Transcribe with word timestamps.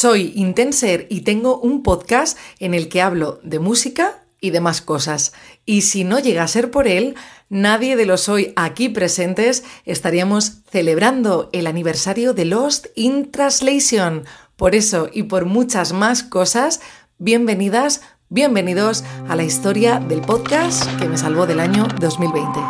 Soy 0.00 0.32
Intenser 0.36 1.08
y 1.10 1.22
tengo 1.22 1.58
un 1.58 1.82
podcast 1.82 2.38
en 2.60 2.72
el 2.72 2.88
que 2.88 3.02
hablo 3.02 3.40
de 3.42 3.58
música 3.58 4.22
y 4.40 4.50
demás 4.50 4.80
cosas. 4.80 5.32
Y 5.66 5.80
si 5.80 6.04
no 6.04 6.20
llega 6.20 6.44
a 6.44 6.46
ser 6.46 6.70
por 6.70 6.86
él, 6.86 7.16
nadie 7.48 7.96
de 7.96 8.06
los 8.06 8.28
hoy 8.28 8.52
aquí 8.54 8.88
presentes 8.88 9.64
estaríamos 9.86 10.58
celebrando 10.70 11.50
el 11.52 11.66
aniversario 11.66 12.32
de 12.32 12.44
Lost 12.44 12.86
in 12.94 13.32
Translation. 13.32 14.22
Por 14.54 14.76
eso 14.76 15.10
y 15.12 15.24
por 15.24 15.46
muchas 15.46 15.92
más 15.92 16.22
cosas, 16.22 16.80
bienvenidas, 17.18 18.02
bienvenidos 18.28 19.02
a 19.28 19.34
la 19.34 19.42
historia 19.42 19.98
del 19.98 20.20
podcast 20.20 20.88
que 21.00 21.08
me 21.08 21.18
salvó 21.18 21.44
del 21.44 21.58
año 21.58 21.88
2020. 21.98 22.60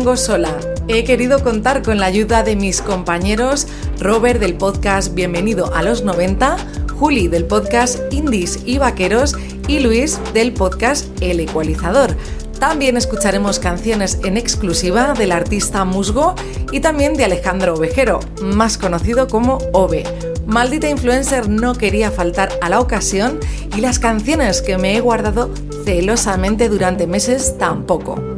Vengo 0.00 0.16
sola. 0.16 0.56
He 0.88 1.04
querido 1.04 1.44
contar 1.44 1.82
con 1.82 1.98
la 1.98 2.06
ayuda 2.06 2.42
de 2.42 2.56
mis 2.56 2.80
compañeros 2.80 3.66
Robert 3.98 4.40
del 4.40 4.54
podcast 4.54 5.12
Bienvenido 5.12 5.74
a 5.74 5.82
los 5.82 6.04
90, 6.04 6.56
Juli 6.98 7.28
del 7.28 7.44
podcast 7.44 8.10
Indies 8.10 8.60
y 8.64 8.78
Vaqueros 8.78 9.36
y 9.68 9.80
Luis 9.80 10.18
del 10.32 10.54
podcast 10.54 11.06
El 11.20 11.38
Ecualizador. 11.40 12.16
También 12.58 12.96
escucharemos 12.96 13.58
canciones 13.58 14.20
en 14.24 14.38
exclusiva 14.38 15.12
del 15.12 15.32
artista 15.32 15.84
Musgo 15.84 16.34
y 16.72 16.80
también 16.80 17.12
de 17.12 17.24
Alejandro 17.24 17.74
Ovejero, 17.74 18.20
más 18.40 18.78
conocido 18.78 19.28
como 19.28 19.58
Ove. 19.74 20.04
Maldita 20.46 20.88
influencer 20.88 21.50
no 21.50 21.74
quería 21.74 22.10
faltar 22.10 22.48
a 22.62 22.70
la 22.70 22.80
ocasión 22.80 23.38
y 23.76 23.82
las 23.82 23.98
canciones 23.98 24.62
que 24.62 24.78
me 24.78 24.96
he 24.96 25.00
guardado 25.02 25.50
celosamente 25.84 26.70
durante 26.70 27.06
meses 27.06 27.58
tampoco. 27.58 28.29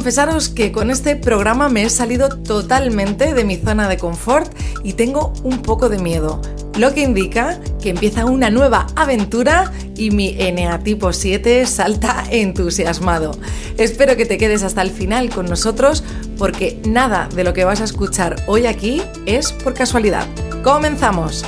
Confesaros 0.00 0.48
que 0.48 0.72
con 0.72 0.90
este 0.90 1.14
programa 1.14 1.68
me 1.68 1.82
he 1.82 1.90
salido 1.90 2.30
totalmente 2.30 3.34
de 3.34 3.44
mi 3.44 3.56
zona 3.56 3.86
de 3.86 3.98
confort 3.98 4.50
y 4.82 4.94
tengo 4.94 5.34
un 5.42 5.60
poco 5.60 5.90
de 5.90 5.98
miedo, 5.98 6.40
lo 6.78 6.94
que 6.94 7.02
indica 7.02 7.60
que 7.82 7.90
empieza 7.90 8.24
una 8.24 8.48
nueva 8.48 8.86
aventura 8.96 9.70
y 9.96 10.10
mi 10.10 10.32
NA 10.32 10.78
tipo 10.78 11.12
7 11.12 11.66
salta 11.66 12.24
entusiasmado. 12.30 13.32
Espero 13.76 14.16
que 14.16 14.24
te 14.24 14.38
quedes 14.38 14.62
hasta 14.62 14.80
el 14.80 14.90
final 14.90 15.28
con 15.28 15.44
nosotros 15.44 16.02
porque 16.38 16.80
nada 16.88 17.28
de 17.34 17.44
lo 17.44 17.52
que 17.52 17.64
vas 17.64 17.82
a 17.82 17.84
escuchar 17.84 18.36
hoy 18.46 18.64
aquí 18.64 19.02
es 19.26 19.52
por 19.52 19.74
casualidad. 19.74 20.26
¡Comenzamos! 20.64 21.44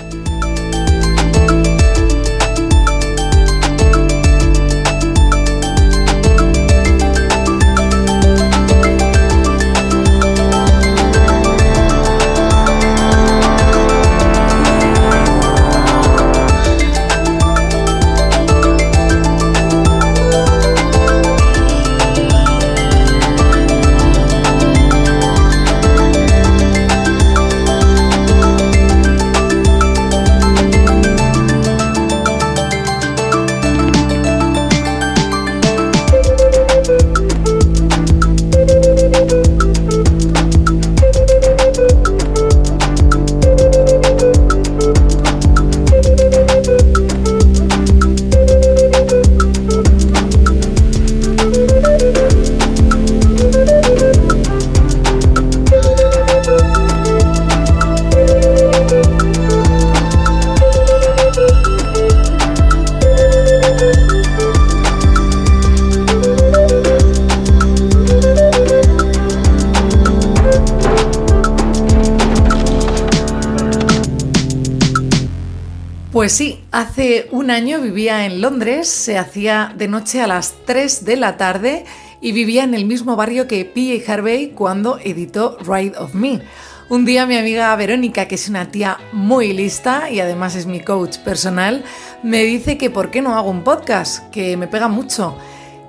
Pues 76.22 76.34
sí, 76.34 76.60
hace 76.70 77.26
un 77.32 77.50
año 77.50 77.80
vivía 77.80 78.26
en 78.26 78.40
Londres, 78.40 78.86
se 78.86 79.18
hacía 79.18 79.74
de 79.76 79.88
noche 79.88 80.20
a 80.20 80.28
las 80.28 80.54
3 80.66 81.04
de 81.04 81.16
la 81.16 81.36
tarde 81.36 81.84
y 82.20 82.30
vivía 82.30 82.62
en 82.62 82.74
el 82.74 82.84
mismo 82.84 83.16
barrio 83.16 83.48
que 83.48 83.64
P.A. 83.64 84.12
Harvey 84.12 84.50
cuando 84.50 85.00
editó 85.02 85.58
Ride 85.66 85.98
of 85.98 86.14
Me. 86.14 86.40
Un 86.88 87.04
día 87.04 87.26
mi 87.26 87.36
amiga 87.36 87.74
Verónica, 87.74 88.28
que 88.28 88.36
es 88.36 88.48
una 88.48 88.70
tía 88.70 88.98
muy 89.12 89.52
lista 89.52 90.10
y 90.12 90.20
además 90.20 90.54
es 90.54 90.66
mi 90.66 90.78
coach 90.78 91.18
personal, 91.18 91.82
me 92.22 92.44
dice 92.44 92.78
que 92.78 92.88
por 92.88 93.10
qué 93.10 93.20
no 93.20 93.36
hago 93.36 93.50
un 93.50 93.64
podcast, 93.64 94.30
que 94.30 94.56
me 94.56 94.68
pega 94.68 94.86
mucho. 94.86 95.36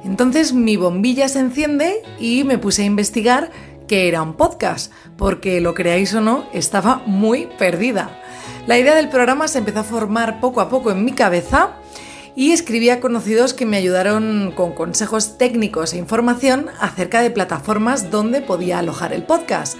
Entonces 0.03 0.51
mi 0.51 0.77
bombilla 0.77 1.29
se 1.29 1.41
enciende 1.41 2.01
y 2.19 2.43
me 2.43 2.57
puse 2.57 2.81
a 2.81 2.85
investigar 2.85 3.51
qué 3.87 4.07
era 4.07 4.23
un 4.23 4.33
podcast, 4.33 4.91
porque 5.15 5.61
lo 5.61 5.75
creáis 5.75 6.11
o 6.15 6.21
no, 6.21 6.47
estaba 6.53 7.03
muy 7.05 7.49
perdida. 7.59 8.22
La 8.65 8.77
idea 8.77 8.95
del 8.95 9.09
programa 9.09 9.49
se 9.49 9.57
empezó 9.57 9.79
a 9.79 9.83
formar 9.83 10.39
poco 10.39 10.61
a 10.61 10.69
poco 10.69 10.89
en 10.89 11.03
mi 11.03 11.11
cabeza 11.11 11.71
y 12.33 12.53
escribí 12.53 12.89
a 12.89 13.01
conocidos 13.01 13.53
que 13.53 13.65
me 13.65 13.75
ayudaron 13.75 14.53
con 14.55 14.71
consejos 14.71 15.37
técnicos 15.37 15.93
e 15.93 15.97
información 15.97 16.67
acerca 16.79 17.21
de 17.21 17.29
plataformas 17.29 18.09
donde 18.09 18.41
podía 18.41 18.79
alojar 18.79 19.11
el 19.11 19.23
podcast. 19.23 19.77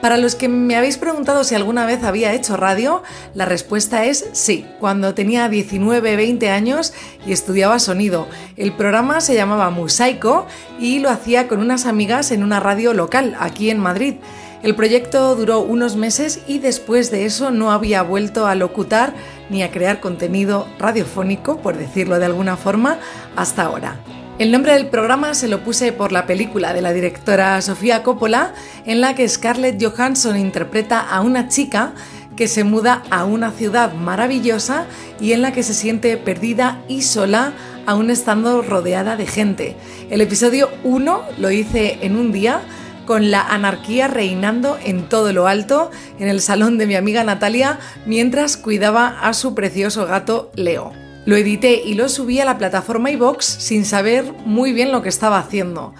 Para 0.00 0.16
los 0.16 0.36
que 0.36 0.48
me 0.48 0.76
habéis 0.76 0.96
preguntado 0.96 1.42
si 1.42 1.56
alguna 1.56 1.84
vez 1.84 2.04
había 2.04 2.32
hecho 2.32 2.56
radio, 2.56 3.02
la 3.34 3.46
respuesta 3.46 4.06
es 4.06 4.30
sí, 4.32 4.64
cuando 4.78 5.12
tenía 5.12 5.50
19-20 5.50 6.48
años 6.48 6.94
y 7.26 7.32
estudiaba 7.32 7.80
sonido. 7.80 8.28
El 8.56 8.72
programa 8.72 9.20
se 9.20 9.34
llamaba 9.34 9.70
Musaico 9.70 10.46
y 10.78 11.00
lo 11.00 11.10
hacía 11.10 11.48
con 11.48 11.58
unas 11.58 11.84
amigas 11.84 12.30
en 12.30 12.44
una 12.44 12.60
radio 12.60 12.94
local, 12.94 13.36
aquí 13.40 13.70
en 13.70 13.80
Madrid. 13.80 14.14
El 14.62 14.74
proyecto 14.74 15.34
duró 15.36 15.60
unos 15.60 15.96
meses 15.96 16.40
y 16.46 16.58
después 16.58 17.10
de 17.10 17.24
eso 17.24 17.50
no 17.50 17.72
había 17.72 18.02
vuelto 18.02 18.46
a 18.46 18.54
locutar 18.54 19.14
ni 19.48 19.62
a 19.62 19.70
crear 19.70 20.00
contenido 20.00 20.66
radiofónico, 20.78 21.60
por 21.62 21.78
decirlo 21.78 22.18
de 22.18 22.26
alguna 22.26 22.58
forma, 22.58 22.98
hasta 23.36 23.62
ahora. 23.62 23.96
El 24.38 24.52
nombre 24.52 24.74
del 24.74 24.88
programa 24.88 25.34
se 25.34 25.48
lo 25.48 25.64
puse 25.64 25.92
por 25.92 26.12
la 26.12 26.26
película 26.26 26.74
de 26.74 26.82
la 26.82 26.92
directora 26.92 27.60
Sofía 27.62 28.02
Coppola, 28.02 28.52
en 28.84 29.00
la 29.00 29.14
que 29.14 29.28
Scarlett 29.28 29.82
Johansson 29.82 30.36
interpreta 30.36 31.00
a 31.00 31.22
una 31.22 31.48
chica 31.48 31.94
que 32.36 32.46
se 32.46 32.64
muda 32.64 33.02
a 33.10 33.24
una 33.24 33.52
ciudad 33.52 33.94
maravillosa 33.94 34.84
y 35.20 35.32
en 35.32 35.42
la 35.42 35.52
que 35.52 35.62
se 35.62 35.74
siente 35.74 36.16
perdida 36.16 36.82
y 36.86 37.02
sola 37.02 37.52
aún 37.86 38.10
estando 38.10 38.62
rodeada 38.62 39.16
de 39.16 39.26
gente. 39.26 39.76
El 40.10 40.20
episodio 40.20 40.70
1 40.84 41.22
lo 41.38 41.50
hice 41.50 41.98
en 42.02 42.16
un 42.16 42.32
día 42.32 42.62
con 43.06 43.30
la 43.30 43.42
anarquía 43.42 44.08
reinando 44.08 44.78
en 44.84 45.08
todo 45.08 45.32
lo 45.32 45.46
alto 45.46 45.90
en 46.18 46.28
el 46.28 46.40
salón 46.40 46.78
de 46.78 46.86
mi 46.86 46.94
amiga 46.94 47.24
Natalia 47.24 47.78
mientras 48.06 48.56
cuidaba 48.56 49.20
a 49.20 49.32
su 49.34 49.54
precioso 49.54 50.06
gato 50.06 50.50
Leo. 50.54 50.92
Lo 51.26 51.36
edité 51.36 51.82
y 51.84 51.94
lo 51.94 52.08
subí 52.08 52.40
a 52.40 52.44
la 52.44 52.58
plataforma 52.58 53.10
iBox 53.10 53.44
sin 53.44 53.84
saber 53.84 54.32
muy 54.44 54.72
bien 54.72 54.90
lo 54.90 55.02
que 55.02 55.08
estaba 55.08 55.38
haciendo. 55.38 55.94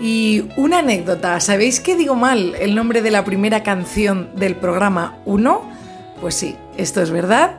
Y 0.00 0.46
una 0.56 0.80
anécdota, 0.80 1.38
¿sabéis 1.38 1.78
que 1.80 1.96
digo 1.96 2.16
mal 2.16 2.54
el 2.56 2.74
nombre 2.74 3.00
de 3.00 3.12
la 3.12 3.24
primera 3.24 3.62
canción 3.62 4.30
del 4.34 4.56
programa 4.56 5.18
1? 5.24 5.62
Pues 6.20 6.34
sí, 6.34 6.56
esto 6.76 7.00
es 7.00 7.10
verdad. 7.10 7.58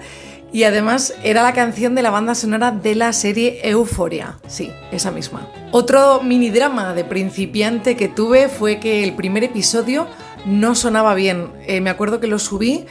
Y 0.51 0.63
además 0.63 1.13
era 1.23 1.43
la 1.43 1.53
canción 1.53 1.95
de 1.95 2.01
la 2.01 2.11
banda 2.11 2.35
sonora 2.35 2.71
de 2.71 2.95
la 2.95 3.11
serie 3.13 3.59
Euforia. 3.63 4.37
Sí, 4.47 4.71
esa 4.91 5.11
misma. 5.11 5.49
Otro 5.71 6.21
mini 6.21 6.49
drama 6.49 6.93
de 6.93 7.03
principiante 7.03 7.97
que 7.97 8.07
tuve 8.07 8.47
fue 8.47 8.79
que 8.79 9.03
el 9.03 9.15
primer 9.15 9.43
episodio 9.43 10.07
no 10.45 10.75
sonaba 10.75 11.13
bien. 11.15 11.49
Eh, 11.67 11.81
me 11.81 11.89
acuerdo 11.89 12.19
que 12.19 12.27
lo 12.27 12.39
subí 12.39 12.85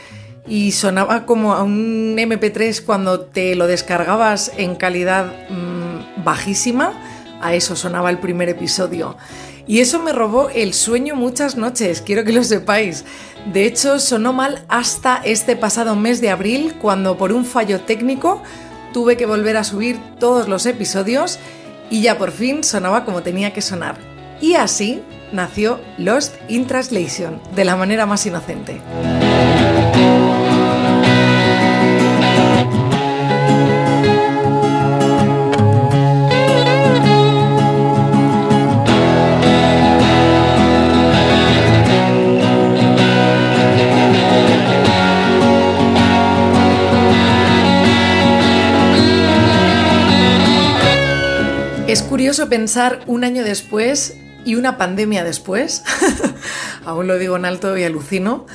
y 0.46 0.72
sonaba 0.72 1.24
como 1.24 1.54
a 1.54 1.62
un 1.62 2.16
MP3 2.18 2.84
cuando 2.84 3.20
te 3.20 3.54
lo 3.54 3.66
descargabas 3.66 4.52
en 4.56 4.74
calidad 4.74 5.32
mm, 5.48 6.24
bajísima. 6.24 6.92
A 7.40 7.54
eso 7.54 7.76
sonaba 7.76 8.10
el 8.10 8.18
primer 8.18 8.48
episodio. 8.48 9.16
Y 9.66 9.80
eso 9.80 9.98
me 10.02 10.12
robó 10.12 10.50
el 10.50 10.74
sueño 10.74 11.16
muchas 11.16 11.56
noches, 11.56 12.02
quiero 12.02 12.24
que 12.24 12.32
lo 12.32 12.44
sepáis. 12.44 13.04
De 13.52 13.64
hecho, 13.64 13.98
sonó 13.98 14.32
mal 14.32 14.64
hasta 14.68 15.20
este 15.24 15.56
pasado 15.56 15.96
mes 15.96 16.20
de 16.20 16.30
abril, 16.30 16.74
cuando 16.80 17.16
por 17.16 17.32
un 17.32 17.44
fallo 17.44 17.80
técnico 17.80 18.42
tuve 18.92 19.16
que 19.16 19.26
volver 19.26 19.56
a 19.56 19.64
subir 19.64 19.98
todos 20.18 20.48
los 20.48 20.66
episodios 20.66 21.38
y 21.90 22.02
ya 22.02 22.18
por 22.18 22.30
fin 22.30 22.62
sonaba 22.62 23.04
como 23.04 23.22
tenía 23.22 23.52
que 23.52 23.62
sonar. 23.62 23.96
Y 24.40 24.54
así 24.54 25.02
nació 25.32 25.80
Lost 25.98 26.34
in 26.48 26.66
Translation, 26.66 27.40
de 27.54 27.64
la 27.64 27.76
manera 27.76 28.06
más 28.06 28.24
inocente. 28.26 28.80
Es 51.94 52.02
curioso 52.02 52.48
pensar 52.48 53.04
un 53.06 53.22
año 53.22 53.44
después 53.44 54.16
y 54.44 54.56
una 54.56 54.76
pandemia 54.76 55.22
después, 55.22 55.84
aún 56.84 57.06
lo 57.06 57.18
digo 57.18 57.36
en 57.36 57.44
alto 57.44 57.78
y 57.78 57.84
alucino, 57.84 58.46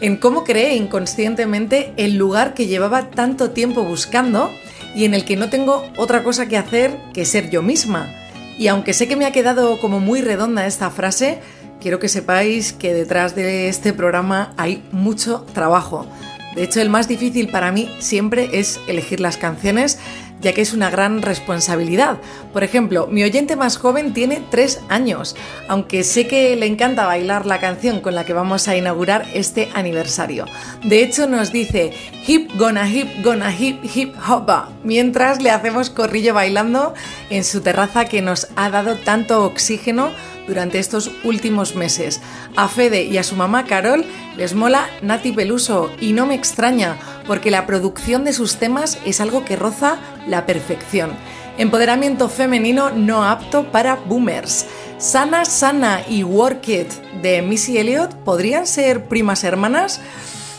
en 0.00 0.16
cómo 0.16 0.42
creé 0.42 0.74
inconscientemente 0.74 1.92
el 1.96 2.16
lugar 2.16 2.52
que 2.52 2.66
llevaba 2.66 3.10
tanto 3.10 3.50
tiempo 3.50 3.84
buscando 3.84 4.50
y 4.92 5.04
en 5.04 5.14
el 5.14 5.24
que 5.24 5.36
no 5.36 5.48
tengo 5.50 5.84
otra 5.98 6.24
cosa 6.24 6.48
que 6.48 6.58
hacer 6.58 6.98
que 7.14 7.24
ser 7.26 7.48
yo 7.48 7.62
misma. 7.62 8.12
Y 8.58 8.66
aunque 8.66 8.92
sé 8.92 9.06
que 9.06 9.14
me 9.14 9.24
ha 9.24 9.30
quedado 9.30 9.78
como 9.78 10.00
muy 10.00 10.20
redonda 10.20 10.66
esta 10.66 10.90
frase, 10.90 11.38
quiero 11.80 12.00
que 12.00 12.08
sepáis 12.08 12.72
que 12.72 12.92
detrás 12.92 13.36
de 13.36 13.68
este 13.68 13.92
programa 13.92 14.52
hay 14.56 14.82
mucho 14.90 15.46
trabajo. 15.54 16.08
De 16.56 16.64
hecho, 16.64 16.80
el 16.80 16.90
más 16.90 17.06
difícil 17.06 17.52
para 17.52 17.70
mí 17.70 17.88
siempre 18.00 18.50
es 18.52 18.80
elegir 18.88 19.20
las 19.20 19.36
canciones 19.36 20.00
ya 20.40 20.52
que 20.52 20.62
es 20.62 20.72
una 20.72 20.90
gran 20.90 21.22
responsabilidad. 21.22 22.18
Por 22.52 22.64
ejemplo, 22.64 23.06
mi 23.06 23.22
oyente 23.22 23.56
más 23.56 23.76
joven 23.76 24.12
tiene 24.12 24.42
tres 24.50 24.80
años, 24.88 25.36
aunque 25.68 26.04
sé 26.04 26.26
que 26.26 26.56
le 26.56 26.66
encanta 26.66 27.06
bailar 27.06 27.46
la 27.46 27.60
canción 27.60 28.00
con 28.00 28.14
la 28.14 28.24
que 28.24 28.32
vamos 28.32 28.68
a 28.68 28.76
inaugurar 28.76 29.26
este 29.34 29.68
aniversario. 29.74 30.46
De 30.84 31.02
hecho, 31.02 31.26
nos 31.26 31.52
dice 31.52 31.92
hip 32.26 32.50
gonna 32.56 32.88
hip 32.88 33.08
gonna 33.22 33.54
hip 33.54 33.84
hip 33.94 34.14
hopa, 34.28 34.70
mientras 34.82 35.42
le 35.42 35.50
hacemos 35.50 35.90
corrillo 35.90 36.34
bailando 36.34 36.94
en 37.28 37.44
su 37.44 37.60
terraza 37.60 38.06
que 38.06 38.22
nos 38.22 38.48
ha 38.56 38.70
dado 38.70 38.96
tanto 38.96 39.44
oxígeno 39.44 40.10
durante 40.50 40.80
estos 40.80 41.12
últimos 41.22 41.76
meses. 41.76 42.20
A 42.56 42.66
Fede 42.66 43.04
y 43.04 43.18
a 43.18 43.22
su 43.22 43.36
mamá 43.36 43.66
Carol 43.66 44.04
les 44.36 44.52
mola 44.52 44.88
Nati 45.00 45.30
Peluso 45.30 45.92
y 46.00 46.12
no 46.12 46.26
me 46.26 46.34
extraña 46.34 46.96
porque 47.28 47.52
la 47.52 47.66
producción 47.66 48.24
de 48.24 48.32
sus 48.32 48.56
temas 48.56 48.98
es 49.06 49.20
algo 49.20 49.44
que 49.44 49.54
roza 49.54 49.98
la 50.26 50.46
perfección. 50.46 51.12
Empoderamiento 51.56 52.28
femenino 52.28 52.90
no 52.90 53.24
apto 53.24 53.70
para 53.70 53.94
boomers. 53.94 54.66
Sana 54.98 55.44
Sana 55.44 56.02
y 56.08 56.24
Work 56.24 56.68
It 56.68 56.90
de 57.22 57.42
Missy 57.42 57.78
Elliott 57.78 58.12
podrían 58.24 58.66
ser 58.66 59.04
primas 59.04 59.44
hermanas. 59.44 60.00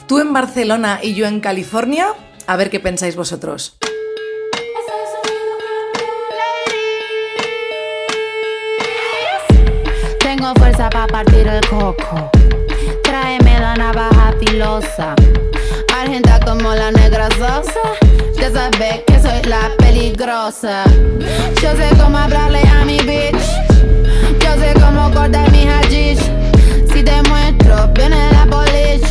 Tú 0.07 0.19
en 0.19 0.31
Barcelona 0.31 0.99
y 1.03 1.15
yo 1.15 1.27
en 1.27 1.41
California. 1.41 2.13
A 2.47 2.55
ver 2.55 2.69
qué 2.69 2.79
pensáis 2.79 3.17
vosotros. 3.17 3.80
Tengo 10.41 10.55
fuerza 10.55 10.89
para 10.89 11.05
partir 11.05 11.47
el 11.47 11.61
coco. 11.69 12.31
Tráeme 13.03 13.59
la 13.59 13.75
navaja 13.75 14.33
filosa. 14.39 15.13
Argenta 15.95 16.39
como 16.39 16.73
la 16.73 16.89
negra 16.89 17.29
sosa. 17.37 17.83
Ya 18.37 18.49
sabes 18.49 19.03
que 19.05 19.19
soy 19.19 19.43
la 19.43 19.69
peligrosa. 19.77 20.85
Yo 21.61 21.75
sé 21.75 21.95
cómo 22.01 22.17
hablarle 22.17 22.63
a 22.67 22.83
mi 22.85 22.97
bitch. 23.01 23.45
Yo 24.39 24.59
sé 24.59 24.73
cómo 24.81 25.11
cortar 25.11 25.51
mi 25.51 25.67
hajish. 25.67 26.23
Si 26.91 27.03
te 27.03 27.21
muestro, 27.29 27.89
viene 27.93 28.31
la 28.31 28.47
polish. 28.47 29.05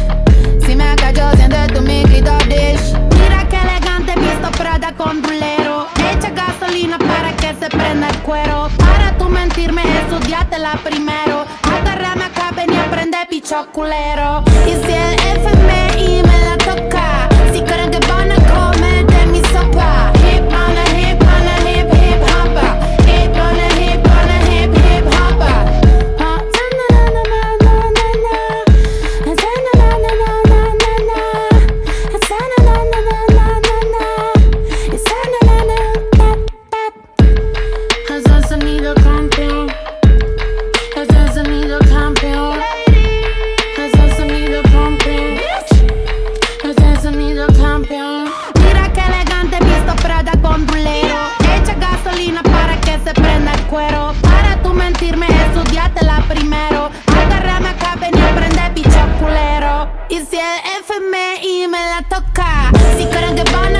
Si 0.66 0.74
me 0.74 0.96
callo, 0.96 1.30
siente 1.36 1.64
tu 1.72 1.80
mi 1.82 2.02
dish. 2.02 2.92
Mira 3.20 3.48
que 3.48 3.56
elegante, 3.56 4.16
visto 4.16 4.50
Prada 4.58 4.92
con 4.96 5.22
bulero. 5.22 5.86
Echa 6.10 6.30
gasolina 6.30 6.98
para 6.98 7.30
que 7.36 7.54
se 7.60 7.68
prenda 7.68 8.08
el 8.08 8.18
cuero. 8.22 8.79
Mentirme, 9.30 9.82
la 10.58 10.72
primero. 10.82 11.44
Agárrame 11.62 12.24
acá, 12.24 12.50
ven 12.54 12.72
y 12.72 12.76
aprende 12.76 13.18
picho 13.28 13.66
culero. 13.72 14.42
Y 14.66 14.70
si 14.70 14.92
el 14.92 15.14
FMI 15.14 15.79
toca, 62.40 62.72
si 62.96 63.06
creen 63.06 63.34
que 63.34 63.44
van 63.52 63.79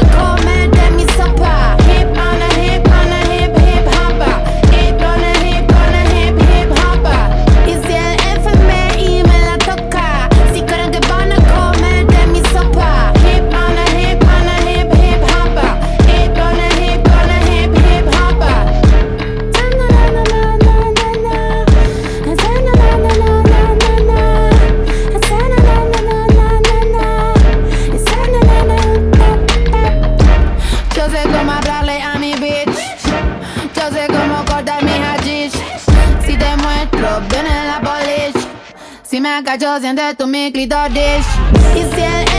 Si 39.51 39.57
me 39.57 39.59
cacho, 39.59 39.81
siente 39.81 40.15
tu 40.15 40.29
mi 40.29 40.53
clitoris. 40.53 41.27
Y 41.75 41.79
si 41.79 42.03
el 42.03 42.25
FMI 42.25 42.30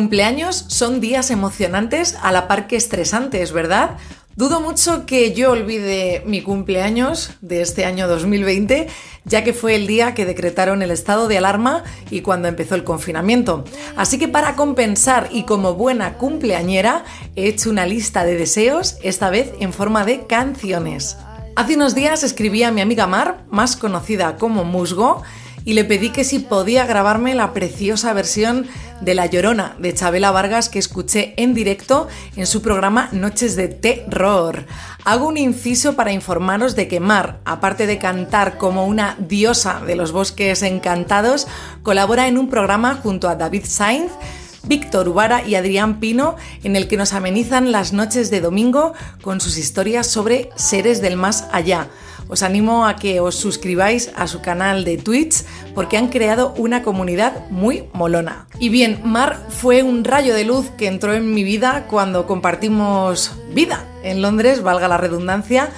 cumpleaños 0.00 0.64
son 0.68 0.98
días 0.98 1.30
emocionantes 1.30 2.16
a 2.22 2.32
la 2.32 2.48
par 2.48 2.66
que 2.66 2.76
estresantes, 2.76 3.52
¿verdad? 3.52 3.98
Dudo 4.34 4.62
mucho 4.62 5.04
que 5.04 5.34
yo 5.34 5.50
olvide 5.50 6.22
mi 6.24 6.40
cumpleaños 6.40 7.32
de 7.42 7.60
este 7.60 7.84
año 7.84 8.08
2020, 8.08 8.88
ya 9.26 9.44
que 9.44 9.52
fue 9.52 9.74
el 9.74 9.86
día 9.86 10.14
que 10.14 10.24
decretaron 10.24 10.80
el 10.80 10.90
estado 10.90 11.28
de 11.28 11.36
alarma 11.36 11.84
y 12.10 12.22
cuando 12.22 12.48
empezó 12.48 12.76
el 12.76 12.82
confinamiento. 12.82 13.66
Así 13.94 14.18
que 14.18 14.26
para 14.26 14.56
compensar 14.56 15.28
y 15.30 15.42
como 15.42 15.74
buena 15.74 16.14
cumpleañera, 16.14 17.04
he 17.36 17.48
hecho 17.48 17.68
una 17.68 17.84
lista 17.84 18.24
de 18.24 18.36
deseos, 18.36 18.96
esta 19.02 19.28
vez 19.28 19.52
en 19.60 19.74
forma 19.74 20.06
de 20.06 20.26
canciones. 20.26 21.18
Hace 21.56 21.76
unos 21.76 21.94
días 21.94 22.22
escribí 22.22 22.62
a 22.62 22.72
mi 22.72 22.80
amiga 22.80 23.06
Mar, 23.06 23.44
más 23.50 23.76
conocida 23.76 24.36
como 24.38 24.64
Musgo, 24.64 25.22
y 25.64 25.74
le 25.74 25.84
pedí 25.84 26.08
que 26.08 26.24
si 26.24 26.38
podía 26.38 26.86
grabarme 26.86 27.34
la 27.34 27.52
preciosa 27.52 28.14
versión 28.14 28.66
de 29.00 29.14
La 29.14 29.26
Llorona 29.26 29.76
de 29.78 29.94
Chabela 29.94 30.30
Vargas 30.30 30.68
que 30.68 30.78
escuché 30.78 31.34
en 31.36 31.54
directo 31.54 32.08
en 32.36 32.46
su 32.46 32.62
programa 32.62 33.08
Noches 33.12 33.56
de 33.56 33.68
Terror. 33.68 34.66
Hago 35.04 35.28
un 35.28 35.36
inciso 35.36 35.96
para 35.96 36.12
informaros 36.12 36.76
de 36.76 36.88
que 36.88 37.00
Mar, 37.00 37.40
aparte 37.44 37.86
de 37.86 37.98
cantar 37.98 38.58
como 38.58 38.86
una 38.86 39.16
diosa 39.18 39.80
de 39.86 39.96
los 39.96 40.12
bosques 40.12 40.62
encantados, 40.62 41.46
colabora 41.82 42.28
en 42.28 42.38
un 42.38 42.48
programa 42.48 42.98
junto 43.02 43.28
a 43.28 43.36
David 43.36 43.64
Sainz, 43.66 44.12
Víctor 44.64 45.08
Ubara 45.08 45.46
y 45.46 45.54
Adrián 45.54 46.00
Pino, 46.00 46.36
en 46.62 46.76
el 46.76 46.86
que 46.86 46.96
nos 46.96 47.14
amenizan 47.14 47.72
las 47.72 47.92
noches 47.92 48.30
de 48.30 48.40
domingo 48.40 48.92
con 49.22 49.40
sus 49.40 49.56
historias 49.56 50.06
sobre 50.06 50.50
seres 50.54 51.00
del 51.00 51.16
más 51.16 51.46
allá 51.52 51.88
os 52.30 52.42
animo 52.42 52.86
a 52.86 52.96
que 52.96 53.20
os 53.20 53.34
suscribáis 53.34 54.10
a 54.16 54.26
su 54.26 54.40
canal 54.40 54.84
de 54.84 54.96
Twitch 54.96 55.44
porque 55.74 55.96
han 55.96 56.08
creado 56.08 56.54
una 56.56 56.82
comunidad 56.82 57.48
muy 57.50 57.84
molona. 57.92 58.46
Y 58.58 58.68
bien, 58.68 59.00
Mar 59.04 59.46
fue 59.48 59.82
un 59.82 60.04
rayo 60.04 60.34
de 60.34 60.44
luz 60.44 60.70
que 60.78 60.86
entró 60.86 61.12
en 61.12 61.34
mi 61.34 61.44
vida 61.44 61.86
cuando 61.88 62.26
compartimos 62.26 63.32
vida 63.52 63.84
en 64.02 64.22
Londres, 64.22 64.62
valga 64.62 64.88
la 64.88 64.96
redundancia, 64.96 65.70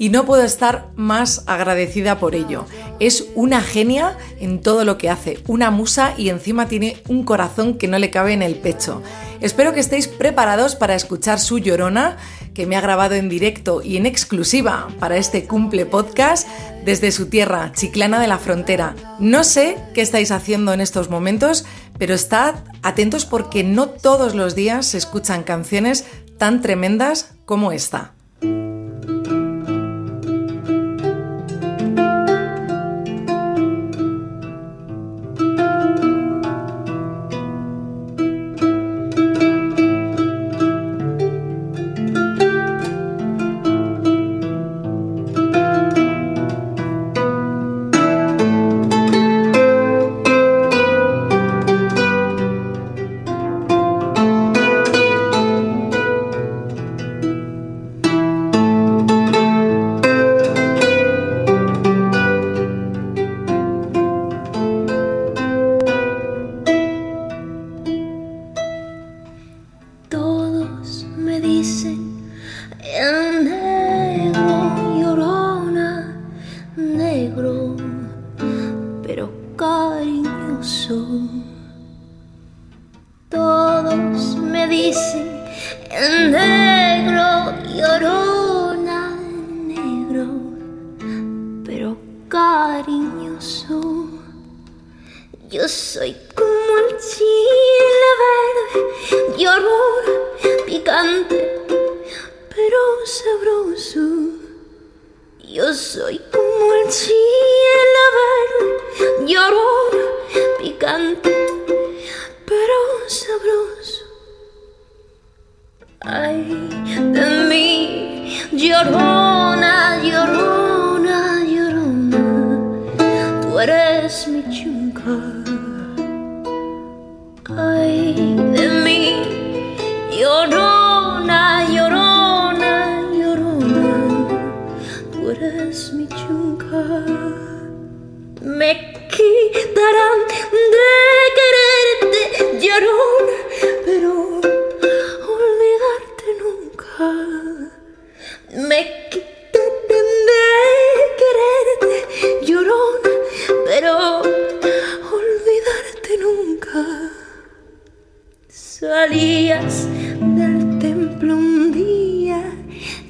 y 0.00 0.08
no 0.08 0.24
puedo 0.24 0.42
estar 0.42 0.88
más 0.96 1.44
agradecida 1.46 2.18
por 2.18 2.34
ello. 2.34 2.64
Es 3.00 3.26
una 3.34 3.60
genia 3.60 4.16
en 4.40 4.62
todo 4.62 4.86
lo 4.86 4.96
que 4.96 5.10
hace, 5.10 5.40
una 5.46 5.70
musa 5.70 6.14
y 6.16 6.30
encima 6.30 6.68
tiene 6.68 7.02
un 7.06 7.22
corazón 7.22 7.76
que 7.76 7.86
no 7.86 7.98
le 7.98 8.10
cabe 8.10 8.32
en 8.32 8.40
el 8.40 8.54
pecho. 8.54 9.02
Espero 9.42 9.74
que 9.74 9.80
estéis 9.80 10.08
preparados 10.08 10.74
para 10.74 10.94
escuchar 10.94 11.38
su 11.38 11.58
llorona, 11.58 12.16
que 12.54 12.66
me 12.66 12.76
ha 12.76 12.80
grabado 12.80 13.14
en 13.14 13.28
directo 13.28 13.82
y 13.82 13.96
en 13.96 14.06
exclusiva 14.06 14.88
para 14.98 15.16
este 15.16 15.44
cumple 15.44 15.86
podcast 15.86 16.48
desde 16.84 17.12
su 17.12 17.26
tierra, 17.26 17.72
Chiclana 17.74 18.20
de 18.20 18.26
la 18.26 18.38
Frontera. 18.38 18.94
No 19.18 19.44
sé 19.44 19.76
qué 19.94 20.00
estáis 20.00 20.30
haciendo 20.30 20.72
en 20.72 20.80
estos 20.80 21.10
momentos, 21.10 21.64
pero 21.98 22.14
estad 22.14 22.56
atentos 22.82 23.26
porque 23.26 23.64
no 23.64 23.88
todos 23.88 24.34
los 24.34 24.54
días 24.54 24.86
se 24.86 24.98
escuchan 24.98 25.42
canciones 25.42 26.06
tan 26.38 26.62
tremendas 26.62 27.32
como 27.44 27.72
esta. 27.72 28.12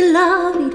love 0.00 0.67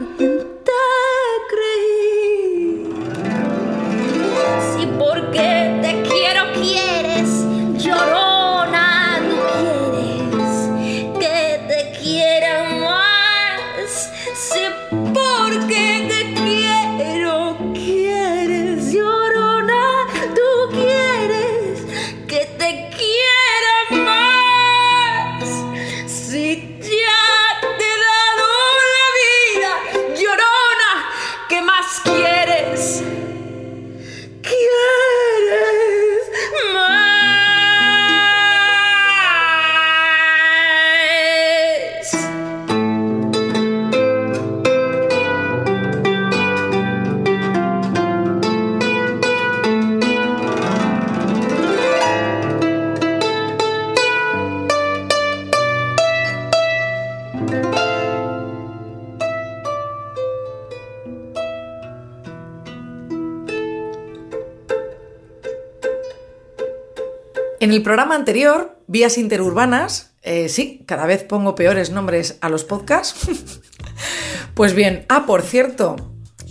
En 67.73 67.77
el 67.77 67.83
programa 67.83 68.13
anterior, 68.13 68.77
Vías 68.85 69.17
Interurbanas, 69.17 70.11
eh, 70.21 70.47
sí, 70.47 70.83
cada 70.85 71.07
vez 71.07 71.23
pongo 71.23 71.55
peores 71.55 71.89
nombres 71.89 72.37
a 72.41 72.49
los 72.49 72.65
podcasts. 72.65 73.27
pues 74.53 74.75
bien, 74.75 75.07
ah, 75.09 75.25
por 75.25 75.41
cierto, 75.41 75.95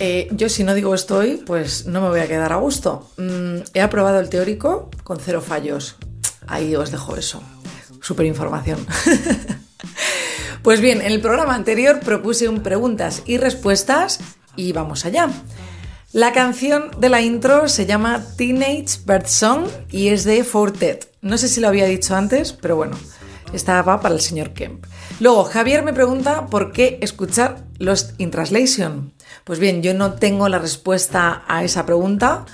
eh, 0.00 0.26
yo 0.32 0.48
si 0.48 0.64
no 0.64 0.74
digo 0.74 0.96
esto 0.96 1.18
hoy, 1.18 1.40
pues 1.46 1.86
no 1.86 2.00
me 2.00 2.08
voy 2.08 2.18
a 2.18 2.26
quedar 2.26 2.52
a 2.52 2.56
gusto. 2.56 3.08
Mm, 3.18 3.58
he 3.72 3.80
aprobado 3.80 4.18
el 4.18 4.30
teórico 4.30 4.90
con 5.04 5.20
cero 5.20 5.40
fallos. 5.40 5.94
Ahí 6.48 6.74
os 6.74 6.90
dejo 6.90 7.16
eso. 7.16 7.40
Super 8.00 8.26
información. 8.26 8.84
pues 10.64 10.80
bien, 10.80 11.02
en 11.02 11.12
el 11.12 11.20
programa 11.20 11.54
anterior 11.54 12.00
propuse 12.00 12.48
un 12.48 12.64
preguntas 12.64 13.22
y 13.26 13.36
respuestas 13.36 14.18
y 14.56 14.72
vamos 14.72 15.04
allá. 15.04 15.28
La 16.12 16.34
canción 16.34 16.90
de 16.98 17.08
la 17.08 17.22
intro 17.22 17.70
se 17.70 17.86
llama 17.86 18.22
Teenage 18.36 19.00
Bird 19.06 19.26
Song 19.26 19.64
y 19.90 20.08
es 20.08 20.24
de 20.24 20.44
Fortet. 20.44 21.10
No 21.22 21.38
sé 21.38 21.48
si 21.48 21.58
lo 21.58 21.68
había 21.68 21.86
dicho 21.86 22.14
antes, 22.14 22.52
pero 22.52 22.76
bueno, 22.76 22.98
estaba 23.54 23.98
para 24.02 24.14
el 24.14 24.20
señor 24.20 24.52
Kemp. 24.52 24.84
Luego, 25.20 25.44
Javier 25.44 25.82
me 25.82 25.94
pregunta 25.94 26.48
por 26.48 26.70
qué 26.70 26.98
escuchar 27.00 27.64
Lost 27.78 28.20
in 28.20 28.30
Translation. 28.30 29.14
Pues 29.44 29.58
bien, 29.58 29.82
yo 29.82 29.94
no 29.94 30.12
tengo 30.12 30.50
la 30.50 30.58
respuesta 30.58 31.44
a 31.48 31.64
esa 31.64 31.86
pregunta, 31.86 32.44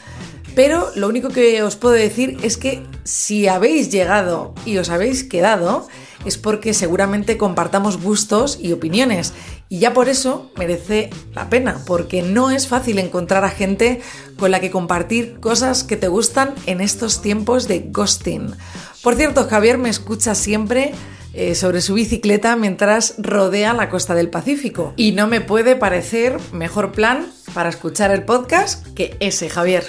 pero 0.54 0.88
lo 0.94 1.08
único 1.08 1.28
que 1.28 1.60
os 1.64 1.74
puedo 1.74 1.94
decir 1.94 2.38
es 2.44 2.58
que 2.58 2.86
si 3.02 3.48
habéis 3.48 3.90
llegado 3.90 4.54
y 4.66 4.78
os 4.78 4.88
habéis 4.88 5.24
quedado, 5.24 5.88
es 6.24 6.38
porque 6.38 6.74
seguramente 6.74 7.38
compartamos 7.38 8.00
gustos 8.00 8.58
y 8.60 8.72
opiniones. 8.72 9.32
Y 9.70 9.80
ya 9.80 9.92
por 9.92 10.08
eso 10.08 10.50
merece 10.56 11.10
la 11.34 11.50
pena, 11.50 11.82
porque 11.86 12.22
no 12.22 12.50
es 12.50 12.68
fácil 12.68 12.98
encontrar 12.98 13.44
a 13.44 13.50
gente 13.50 14.00
con 14.38 14.50
la 14.50 14.60
que 14.60 14.70
compartir 14.70 15.40
cosas 15.40 15.84
que 15.84 15.96
te 15.96 16.08
gustan 16.08 16.54
en 16.66 16.80
estos 16.80 17.20
tiempos 17.20 17.68
de 17.68 17.86
ghosting. 17.90 18.54
Por 19.02 19.14
cierto, 19.16 19.46
Javier 19.46 19.76
me 19.76 19.90
escucha 19.90 20.34
siempre 20.34 20.92
eh, 21.34 21.54
sobre 21.54 21.82
su 21.82 21.94
bicicleta 21.94 22.56
mientras 22.56 23.14
rodea 23.18 23.74
la 23.74 23.90
costa 23.90 24.14
del 24.14 24.30
Pacífico. 24.30 24.94
Y 24.96 25.12
no 25.12 25.26
me 25.26 25.42
puede 25.42 25.76
parecer 25.76 26.38
mejor 26.52 26.92
plan 26.92 27.26
para 27.52 27.68
escuchar 27.68 28.10
el 28.10 28.24
podcast 28.24 28.86
que 28.94 29.16
ese, 29.20 29.50
Javier. 29.50 29.84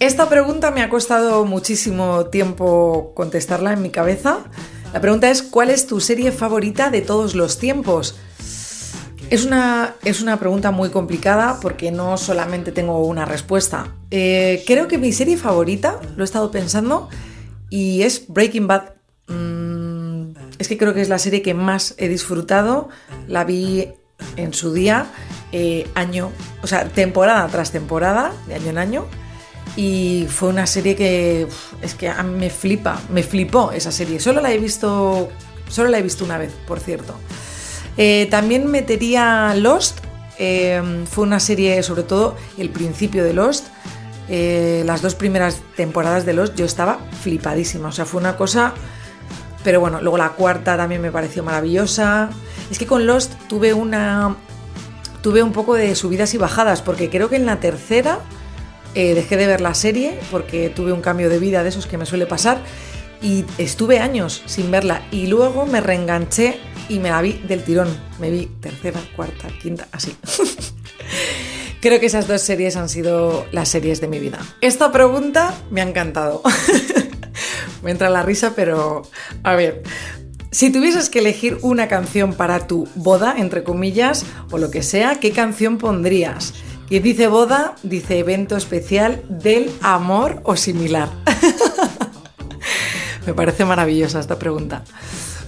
Esta 0.00 0.28
pregunta 0.28 0.72
me 0.72 0.82
ha 0.82 0.90
costado 0.90 1.44
muchísimo 1.44 2.26
tiempo 2.26 3.12
contestarla 3.14 3.72
en 3.72 3.82
mi 3.82 3.90
cabeza. 3.90 4.40
La 4.92 5.00
pregunta 5.00 5.30
es, 5.30 5.42
¿cuál 5.42 5.70
es 5.70 5.86
tu 5.86 6.00
serie 6.00 6.32
favorita 6.32 6.90
de 6.90 7.00
todos 7.00 7.36
los 7.36 7.58
tiempos? 7.58 8.16
Es 9.30 9.44
una, 9.44 9.94
es 10.04 10.20
una 10.20 10.38
pregunta 10.38 10.70
muy 10.70 10.90
complicada 10.90 11.58
porque 11.60 11.90
no 11.90 12.16
solamente 12.16 12.72
tengo 12.72 13.04
una 13.04 13.24
respuesta. 13.24 13.88
Eh, 14.10 14.62
creo 14.66 14.86
que 14.86 14.98
mi 14.98 15.12
serie 15.12 15.36
favorita, 15.36 15.98
lo 16.16 16.22
he 16.22 16.26
estado 16.26 16.50
pensando, 16.50 17.08
y 17.70 18.02
es 18.02 18.26
Breaking 18.28 18.66
Bad. 18.66 18.90
Mm, 19.26 20.34
es 20.58 20.68
que 20.68 20.78
creo 20.78 20.94
que 20.94 21.00
es 21.00 21.08
la 21.08 21.18
serie 21.18 21.42
que 21.42 21.54
más 21.54 21.94
he 21.98 22.08
disfrutado. 22.08 22.90
La 23.26 23.44
vi 23.44 23.88
en 24.36 24.52
su 24.52 24.72
día, 24.72 25.06
eh, 25.52 25.88
año, 25.94 26.30
o 26.62 26.66
sea, 26.66 26.84
temporada 26.84 27.48
tras 27.48 27.72
temporada, 27.72 28.32
de 28.46 28.54
año 28.54 28.70
en 28.70 28.78
año. 28.78 29.06
Y 29.76 30.26
fue 30.28 30.50
una 30.50 30.66
serie 30.66 30.94
que 30.94 31.48
es 31.82 31.94
que 31.94 32.12
me 32.22 32.50
flipa, 32.50 33.00
me 33.10 33.22
flipó 33.22 33.72
esa 33.72 33.90
serie. 33.90 34.20
Solo 34.20 34.40
la 34.40 34.52
he 34.52 34.58
visto, 34.58 35.30
solo 35.68 35.88
la 35.88 35.98
he 35.98 36.02
visto 36.02 36.24
una 36.24 36.38
vez, 36.38 36.52
por 36.66 36.78
cierto. 36.78 37.14
Eh, 37.96 38.26
también 38.30 38.70
metería 38.70 39.54
Lost. 39.56 39.98
Eh, 40.38 41.04
fue 41.08 41.24
una 41.24 41.40
serie, 41.40 41.82
sobre 41.82 42.02
todo 42.02 42.36
el 42.58 42.70
principio 42.70 43.24
de 43.24 43.32
Lost. 43.32 43.66
Eh, 44.28 44.82
las 44.86 45.02
dos 45.02 45.14
primeras 45.14 45.62
temporadas 45.76 46.24
de 46.24 46.32
Lost 46.32 46.56
yo 46.56 46.64
estaba 46.64 46.98
flipadísima. 47.22 47.88
O 47.88 47.92
sea, 47.92 48.04
fue 48.04 48.20
una 48.20 48.36
cosa. 48.36 48.74
Pero 49.62 49.80
bueno, 49.80 50.00
luego 50.00 50.18
la 50.18 50.30
cuarta 50.30 50.76
también 50.76 51.00
me 51.00 51.10
pareció 51.10 51.42
maravillosa. 51.42 52.30
Es 52.70 52.78
que 52.78 52.86
con 52.86 53.06
Lost 53.06 53.32
tuve 53.48 53.72
una. 53.74 54.36
Tuve 55.22 55.42
un 55.42 55.52
poco 55.52 55.74
de 55.74 55.94
subidas 55.94 56.34
y 56.34 56.38
bajadas, 56.38 56.82
porque 56.82 57.08
creo 57.08 57.30
que 57.30 57.36
en 57.36 57.46
la 57.46 57.58
tercera 57.58 58.18
dejé 58.94 59.36
de 59.36 59.48
ver 59.48 59.60
la 59.60 59.74
serie 59.74 60.20
porque 60.30 60.70
tuve 60.70 60.92
un 60.92 61.00
cambio 61.00 61.28
de 61.28 61.40
vida 61.40 61.64
de 61.64 61.70
esos 61.70 61.88
que 61.88 61.98
me 61.98 62.06
suele 62.06 62.26
pasar 62.26 62.62
y 63.20 63.44
estuve 63.58 63.98
años 63.98 64.42
sin 64.46 64.70
verla 64.70 65.02
y 65.10 65.26
luego 65.26 65.66
me 65.66 65.80
reenganché 65.80 66.60
y 66.88 66.98
me 66.98 67.10
la 67.10 67.22
vi 67.22 67.32
del 67.32 67.62
tirón. 67.62 67.88
Me 68.18 68.30
vi 68.30 68.46
tercera, 68.60 69.00
cuarta, 69.16 69.48
quinta, 69.60 69.88
así. 69.92 70.16
Creo 71.80 72.00
que 72.00 72.06
esas 72.06 72.26
dos 72.26 72.40
series 72.40 72.76
han 72.76 72.88
sido 72.88 73.46
las 73.52 73.68
series 73.68 74.00
de 74.00 74.08
mi 74.08 74.18
vida. 74.18 74.38
Esta 74.60 74.90
pregunta 74.90 75.54
me 75.70 75.82
ha 75.82 75.84
encantado. 75.84 76.42
me 77.82 77.90
entra 77.90 78.08
la 78.08 78.22
risa, 78.22 78.54
pero 78.56 79.02
a 79.42 79.54
ver, 79.54 79.82
si 80.50 80.70
tuvieses 80.70 81.10
que 81.10 81.18
elegir 81.18 81.58
una 81.62 81.88
canción 81.88 82.32
para 82.32 82.66
tu 82.66 82.88
boda, 82.94 83.34
entre 83.36 83.64
comillas, 83.64 84.24
o 84.50 84.58
lo 84.58 84.70
que 84.70 84.82
sea, 84.82 85.16
¿qué 85.16 85.32
canción 85.32 85.78
pondrías? 85.78 86.54
Y 86.88 87.00
dice 87.00 87.26
boda, 87.26 87.74
dice 87.82 88.18
evento 88.18 88.56
especial 88.56 89.22
del 89.28 89.70
amor 89.82 90.40
o 90.44 90.56
similar. 90.56 91.10
Me 93.26 93.34
parece 93.34 93.64
maravillosa 93.64 94.20
esta 94.20 94.38
pregunta. 94.38 94.84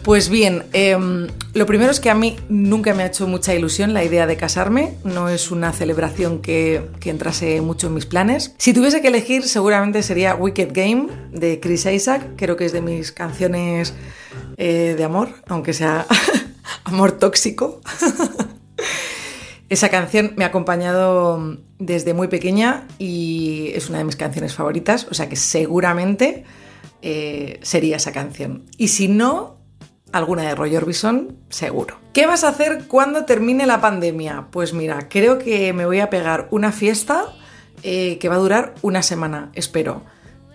Pues 0.07 0.29
bien, 0.29 0.62
em, 0.73 1.27
lo 1.53 1.66
primero 1.66 1.90
es 1.90 1.99
que 1.99 2.11
a 2.11 2.14
mí 2.14 2.37
nunca 2.49 2.95
me 2.95 3.03
ha 3.03 3.07
hecho 3.07 3.27
mucha 3.27 3.57
ilusión 3.57 3.92
la 3.92 4.05
idea 4.05 4.29
de 4.29 4.37
casarme, 4.37 4.95
no 5.03 5.29
es 5.29 5.51
una 5.51 5.73
celebración 5.73 6.40
que, 6.40 6.81
entrase 7.05 7.61
mucho 7.61 7.88
en 7.88 7.95
mis 7.95 8.07
planes. 8.07 8.55
Si 8.57 8.73
tuviese 8.73 9.03
que 9.03 9.09
elegir, 9.09 9.42
seguramente 9.49 10.05
sería 10.05 10.37
Wicked 10.37 10.69
Game 10.73 11.09
de 11.33 11.59
Chris 11.59 11.87
Isaac, 11.87 12.23
creo 12.37 12.57
que 12.57 12.66
es 12.66 12.73
de 12.73 12.83
mis 12.83 13.11
canciones 13.11 13.95
eh, 14.59 14.95
de 14.97 15.03
amor, 15.03 15.31
aunque 15.49 15.73
sea 15.73 16.07
amor 16.85 17.11
tóxico. 17.11 17.81
Esa 19.69 19.88
canción 19.88 20.35
me 20.37 20.45
ha 20.45 20.49
acompañado 20.49 21.59
desde 21.81 22.14
muy 22.14 22.29
pequeña 22.29 22.87
y 23.01 23.73
es 23.75 23.88
una 23.88 23.99
de 23.99 24.05
mis 24.05 24.14
canciones 24.14 24.55
favoritas, 24.55 25.09
o 25.11 25.14
sea 25.14 25.29
que 25.29 25.35
seguramente 25.35 26.45
eh, 27.03 27.59
sería 27.62 27.97
esa 27.97 28.12
canción. 28.12 28.66
Y 28.79 28.88
si 28.88 29.09
no, 29.09 29.56
alguna 30.12 30.42
de 30.42 30.55
Roy 30.55 30.77
Orbison, 30.77 31.37
seguro. 31.49 31.99
¿Qué 32.12 32.27
vas 32.27 32.45
a 32.45 32.49
hacer 32.49 32.87
cuando 32.88 33.25
termine 33.25 33.66
la 33.66 33.81
pandemia? 33.81 34.49
Pues 34.51 34.73
mira, 34.73 35.09
creo 35.09 35.38
que 35.38 35.73
me 35.73 35.87
voy 35.87 36.01
a 36.01 36.11
pegar 36.11 36.49
una 36.51 36.73
fiesta 36.73 37.35
eh, 37.83 38.19
que 38.19 38.29
va 38.29 38.37
a 38.37 38.38
durar 38.38 38.75
una 38.83 39.03
semana, 39.03 39.51
espero. 39.55 40.03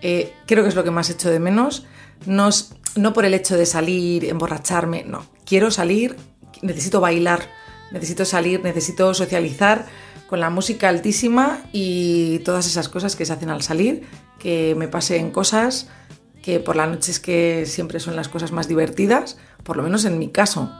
Eh, 0.00 0.32
creo 0.46 0.62
que 0.62 0.68
es 0.68 0.74
lo 0.74 0.84
que 0.84 0.90
más 0.90 1.10
hecho 1.10 1.30
de 1.30 1.38
menos. 1.38 1.86
No, 2.26 2.50
no 2.96 3.12
por 3.12 3.24
el 3.24 3.34
hecho 3.34 3.56
de 3.56 3.66
salir, 3.66 4.24
emborracharme, 4.24 5.04
no. 5.04 5.26
Quiero 5.44 5.70
salir, 5.70 6.16
necesito 6.62 7.00
bailar 7.00 7.48
necesito 7.92 8.24
salir, 8.24 8.62
necesito 8.64 9.14
socializar 9.14 9.86
con 10.28 10.40
la 10.40 10.50
música 10.50 10.88
altísima 10.88 11.62
y 11.72 12.38
todas 12.40 12.66
esas 12.66 12.88
cosas 12.88 13.14
que 13.16 13.26
se 13.26 13.34
hacen 13.34 13.50
al 13.50 13.62
salir, 13.62 14.02
que 14.38 14.74
me 14.76 14.88
pasen 14.88 15.30
cosas 15.30 15.88
que 16.42 16.60
por 16.60 16.76
la 16.76 16.86
noche 16.86 17.12
es 17.12 17.20
que 17.20 17.64
siempre 17.66 18.00
son 18.00 18.16
las 18.16 18.28
cosas 18.28 18.52
más 18.52 18.68
divertidas, 18.68 19.38
por 19.62 19.76
lo 19.76 19.82
menos 19.82 20.04
en 20.04 20.18
mi 20.18 20.28
caso. 20.28 20.70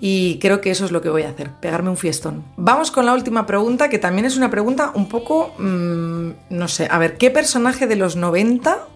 Y 0.00 0.38
creo 0.38 0.60
que 0.60 0.70
eso 0.70 0.84
es 0.84 0.92
lo 0.92 1.02
que 1.02 1.08
voy 1.08 1.22
a 1.22 1.30
hacer, 1.30 1.50
pegarme 1.60 1.90
un 1.90 1.96
fiestón. 1.96 2.44
Vamos 2.56 2.92
con 2.92 3.06
la 3.06 3.14
última 3.14 3.46
pregunta, 3.46 3.88
que 3.88 3.98
también 3.98 4.26
es 4.26 4.36
una 4.36 4.50
pregunta 4.50 4.92
un 4.94 5.08
poco, 5.08 5.54
mm, 5.58 6.30
no 6.50 6.68
sé, 6.68 6.86
a 6.90 6.98
ver, 6.98 7.16
¿qué 7.18 7.30
personaje 7.30 7.86
de 7.86 7.96
los 7.96 8.14
90 8.14 8.86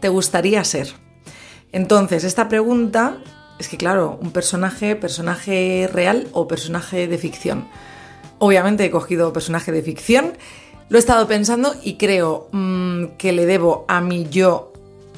te 0.00 0.08
gustaría 0.08 0.62
ser? 0.62 0.92
Entonces, 1.72 2.22
esta 2.22 2.48
pregunta 2.48 3.16
es 3.58 3.68
que 3.68 3.76
claro, 3.76 4.18
un 4.20 4.30
personaje, 4.30 4.94
personaje 4.94 5.88
real 5.92 6.28
o 6.32 6.46
personaje 6.46 7.08
de 7.08 7.18
ficción. 7.18 7.68
Obviamente 8.38 8.84
he 8.84 8.90
cogido 8.90 9.32
personaje 9.32 9.72
de 9.72 9.82
ficción, 9.82 10.32
lo 10.88 10.98
he 10.98 11.00
estado 11.00 11.26
pensando 11.26 11.74
y 11.82 11.96
creo 11.96 12.48
mm, 12.52 13.16
que 13.18 13.32
le 13.32 13.46
debo 13.46 13.84
a 13.88 14.00
mi 14.00 14.28
yo, 14.28 14.71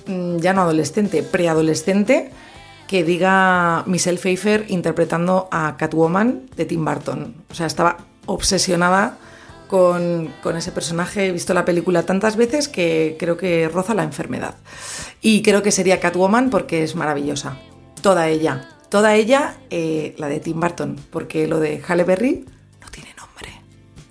ya 0.07 0.53
no 0.53 0.63
adolescente, 0.63 1.23
preadolescente, 1.23 2.31
que 2.87 3.05
diga 3.05 3.85
Michelle 3.87 4.19
Pfeiffer 4.19 4.67
interpretando 4.69 5.49
a 5.51 5.77
Catwoman 5.77 6.47
de 6.57 6.65
Tim 6.65 6.85
Burton. 6.85 7.35
O 7.51 7.55
sea, 7.55 7.67
estaba 7.67 7.99
obsesionada 8.27 9.19
con, 9.69 10.33
con, 10.43 10.57
ese 10.57 10.73
personaje. 10.73 11.27
He 11.27 11.33
visto 11.33 11.55
la 11.55 11.65
película 11.65 12.05
tantas 12.05 12.37
veces 12.37 12.69
que 12.69 13.17
creo 13.19 13.37
que 13.37 13.69
roza 13.69 13.95
la 13.95 14.05
enfermedad. 14.05 14.57
Y 15.21 15.43
creo 15.43 15.63
que 15.63 15.73
sería 15.73 16.01
Catwoman 16.01 16.51
porque 16.51 16.83
es 16.83 16.95
maravillosa 16.95 17.57
toda 18.03 18.29
ella. 18.29 18.69
Toda 18.91 19.15
ella, 19.15 19.57
eh, 19.71 20.15
la 20.19 20.29
de 20.29 20.39
Tim 20.39 20.61
Burton, 20.61 20.97
porque 21.11 21.49
lo 21.49 21.59
de 21.59 21.83
Halle 21.89 22.05
Berry. 22.05 22.45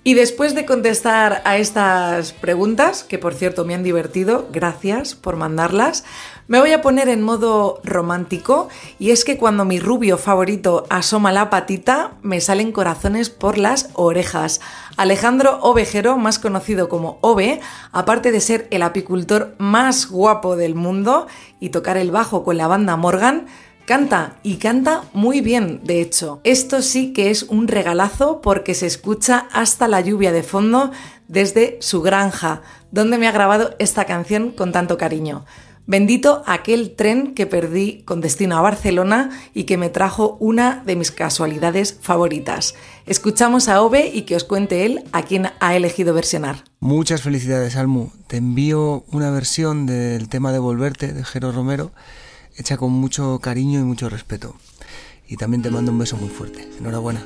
Y 0.06 0.12
después 0.12 0.54
de 0.54 0.66
contestar 0.66 1.40
a 1.46 1.56
estas 1.56 2.34
preguntas, 2.34 3.04
que 3.04 3.18
por 3.18 3.32
cierto 3.32 3.64
me 3.64 3.74
han 3.74 3.82
divertido, 3.82 4.46
gracias 4.52 5.14
por 5.14 5.36
mandarlas, 5.36 6.04
me 6.46 6.60
voy 6.60 6.72
a 6.72 6.82
poner 6.82 7.08
en 7.08 7.22
modo 7.22 7.80
romántico 7.84 8.68
y 8.98 9.12
es 9.12 9.24
que 9.24 9.38
cuando 9.38 9.64
mi 9.64 9.80
rubio 9.80 10.18
favorito 10.18 10.84
asoma 10.90 11.32
la 11.32 11.48
patita, 11.48 12.18
me 12.20 12.42
salen 12.42 12.70
corazones 12.70 13.30
por 13.30 13.56
las 13.56 13.88
orejas. 13.94 14.60
Alejandro 14.98 15.58
Ovejero, 15.62 16.18
más 16.18 16.38
conocido 16.38 16.90
como 16.90 17.16
Ove, 17.22 17.62
aparte 17.90 18.30
de 18.30 18.42
ser 18.42 18.68
el 18.70 18.82
apicultor 18.82 19.54
más 19.56 20.10
guapo 20.10 20.54
del 20.54 20.74
mundo 20.74 21.28
y 21.60 21.70
tocar 21.70 21.96
el 21.96 22.10
bajo 22.10 22.44
con 22.44 22.58
la 22.58 22.66
banda 22.66 22.96
Morgan, 22.96 23.46
Canta 23.86 24.36
y 24.42 24.56
canta 24.56 25.04
muy 25.12 25.42
bien, 25.42 25.82
de 25.84 26.00
hecho. 26.00 26.40
Esto 26.42 26.80
sí 26.80 27.12
que 27.12 27.30
es 27.30 27.42
un 27.42 27.68
regalazo 27.68 28.40
porque 28.40 28.72
se 28.74 28.86
escucha 28.86 29.46
hasta 29.52 29.88
la 29.88 30.00
lluvia 30.00 30.32
de 30.32 30.42
fondo 30.42 30.90
desde 31.28 31.76
su 31.80 32.00
granja, 32.00 32.62
donde 32.90 33.18
me 33.18 33.28
ha 33.28 33.32
grabado 33.32 33.76
esta 33.78 34.06
canción 34.06 34.52
con 34.52 34.72
tanto 34.72 34.96
cariño. 34.96 35.44
Bendito 35.86 36.42
aquel 36.46 36.96
tren 36.96 37.34
que 37.34 37.44
perdí 37.44 38.04
con 38.04 38.22
destino 38.22 38.56
a 38.56 38.62
Barcelona 38.62 39.28
y 39.52 39.64
que 39.64 39.76
me 39.76 39.90
trajo 39.90 40.38
una 40.40 40.82
de 40.86 40.96
mis 40.96 41.10
casualidades 41.10 41.98
favoritas. 42.00 42.74
Escuchamos 43.04 43.68
a 43.68 43.82
Ove 43.82 44.10
y 44.14 44.22
que 44.22 44.34
os 44.34 44.44
cuente 44.44 44.86
él 44.86 45.04
a 45.12 45.24
quién 45.24 45.50
ha 45.60 45.76
elegido 45.76 46.14
versionar. 46.14 46.64
Muchas 46.80 47.20
felicidades, 47.20 47.76
Almu. 47.76 48.08
Te 48.28 48.38
envío 48.38 49.04
una 49.12 49.30
versión 49.30 49.84
del 49.84 50.30
tema 50.30 50.52
de 50.52 50.58
Volverte 50.58 51.12
de 51.12 51.22
Jero 51.22 51.52
Romero 51.52 51.92
hecha 52.56 52.76
con 52.76 52.92
mucho 52.92 53.38
cariño 53.40 53.80
y 53.80 53.84
mucho 53.84 54.08
respeto. 54.08 54.54
Y 55.26 55.36
también 55.36 55.62
te 55.62 55.70
mando 55.70 55.92
un 55.92 55.98
beso 55.98 56.16
muy 56.16 56.28
fuerte. 56.28 56.68
Enhorabuena. 56.78 57.24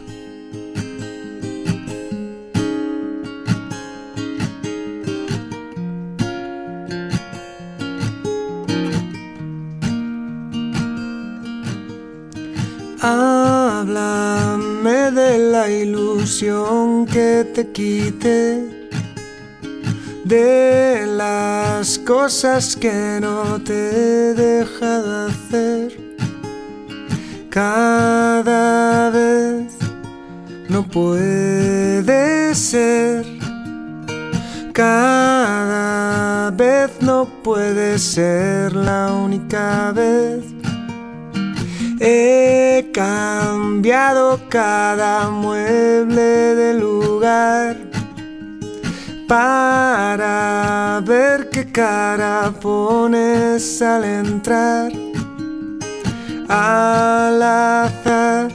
Háblame 13.01 15.11
de 15.13 15.39
la 15.51 15.71
ilusión 15.71 17.07
que 17.07 17.47
te 17.55 17.73
quite 17.73 18.78
de 20.29 21.07
las 21.07 21.99
cosas 22.01 22.77
que 22.77 23.19
no 23.19 23.59
te 23.63 23.73
he 23.73 24.35
dejado 24.35 25.29
hacer. 25.29 25.99
Cada 27.49 29.09
vez 29.09 29.73
no 30.69 30.83
puede 30.87 32.55
ser. 32.55 33.25
Cada 34.75 36.51
vez 36.51 36.91
no 37.01 37.27
puede 37.43 37.99
ser 37.99 38.77
la 38.77 39.11
única 39.13 39.93
vez. 39.93 40.45
He 42.01 42.91
cambiado 42.93 44.39
cada 44.51 45.31
mueble 45.31 46.55
de 46.55 46.75
lugar 46.75 47.88
para 49.29 51.03
ver 51.05 51.51
qué 51.51 51.71
cara 51.71 52.51
pones 52.61 53.83
al 53.83 54.05
entrar 54.05 54.91
al 56.49 57.43
azar, 57.43 58.49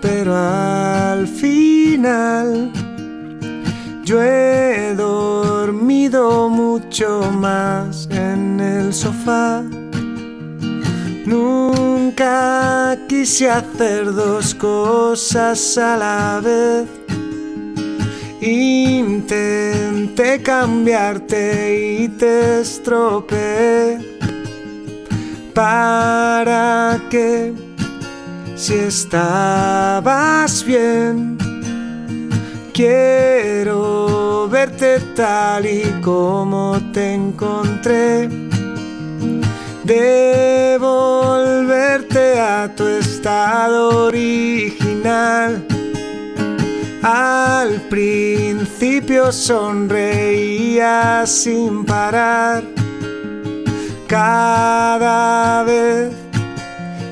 pero 0.00 0.34
al 0.34 1.28
final 1.28 2.72
yo 4.04 4.22
he 4.22 4.94
dormido 4.96 6.48
mucho 6.48 7.30
más 7.30 8.08
en 8.10 8.58
el 8.58 8.94
sofá. 8.94 9.62
Nunca 11.26 12.96
quise 13.06 13.50
hacer 13.50 14.14
dos 14.14 14.54
cosas 14.54 15.76
a 15.76 15.98
la 15.98 16.40
vez 16.42 16.97
Intenté 18.40 20.40
cambiarte 20.42 22.02
y 22.02 22.08
te 22.08 22.60
estropeé. 22.60 23.98
¿Para 25.52 27.00
qué? 27.10 27.52
Si 28.54 28.74
estabas 28.74 30.64
bien, 30.64 31.36
quiero 32.72 34.48
verte 34.48 35.00
tal 35.16 35.66
y 35.66 35.82
como 36.00 36.80
te 36.92 37.14
encontré. 37.14 38.28
Devolverte 39.82 42.38
a 42.38 42.72
tu 42.76 42.86
estado 42.86 44.06
original 44.06 45.67
al 47.02 47.80
principio 47.82 49.30
sonreía 49.32 51.24
sin 51.26 51.84
parar. 51.84 52.64
Cada 54.06 55.62
vez 55.64 56.12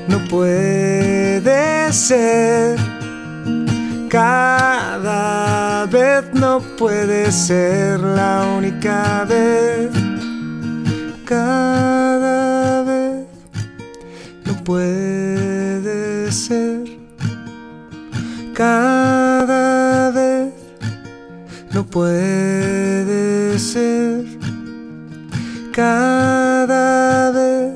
no 0.07 0.19
puede 0.29 1.93
ser. 1.93 2.77
Cada 4.09 5.85
vez 5.85 6.23
no 6.33 6.59
puede 6.77 7.31
ser 7.31 7.99
la 7.99 8.45
única 8.57 9.25
vez. 9.25 9.89
Cada 11.25 12.83
vez 12.83 13.27
no 14.45 14.63
puede 14.63 16.31
ser. 16.31 16.83
Cada 18.53 19.76
puede 21.97 23.57
ser 23.57 24.23
cada 25.71 27.31
vez, 27.31 27.73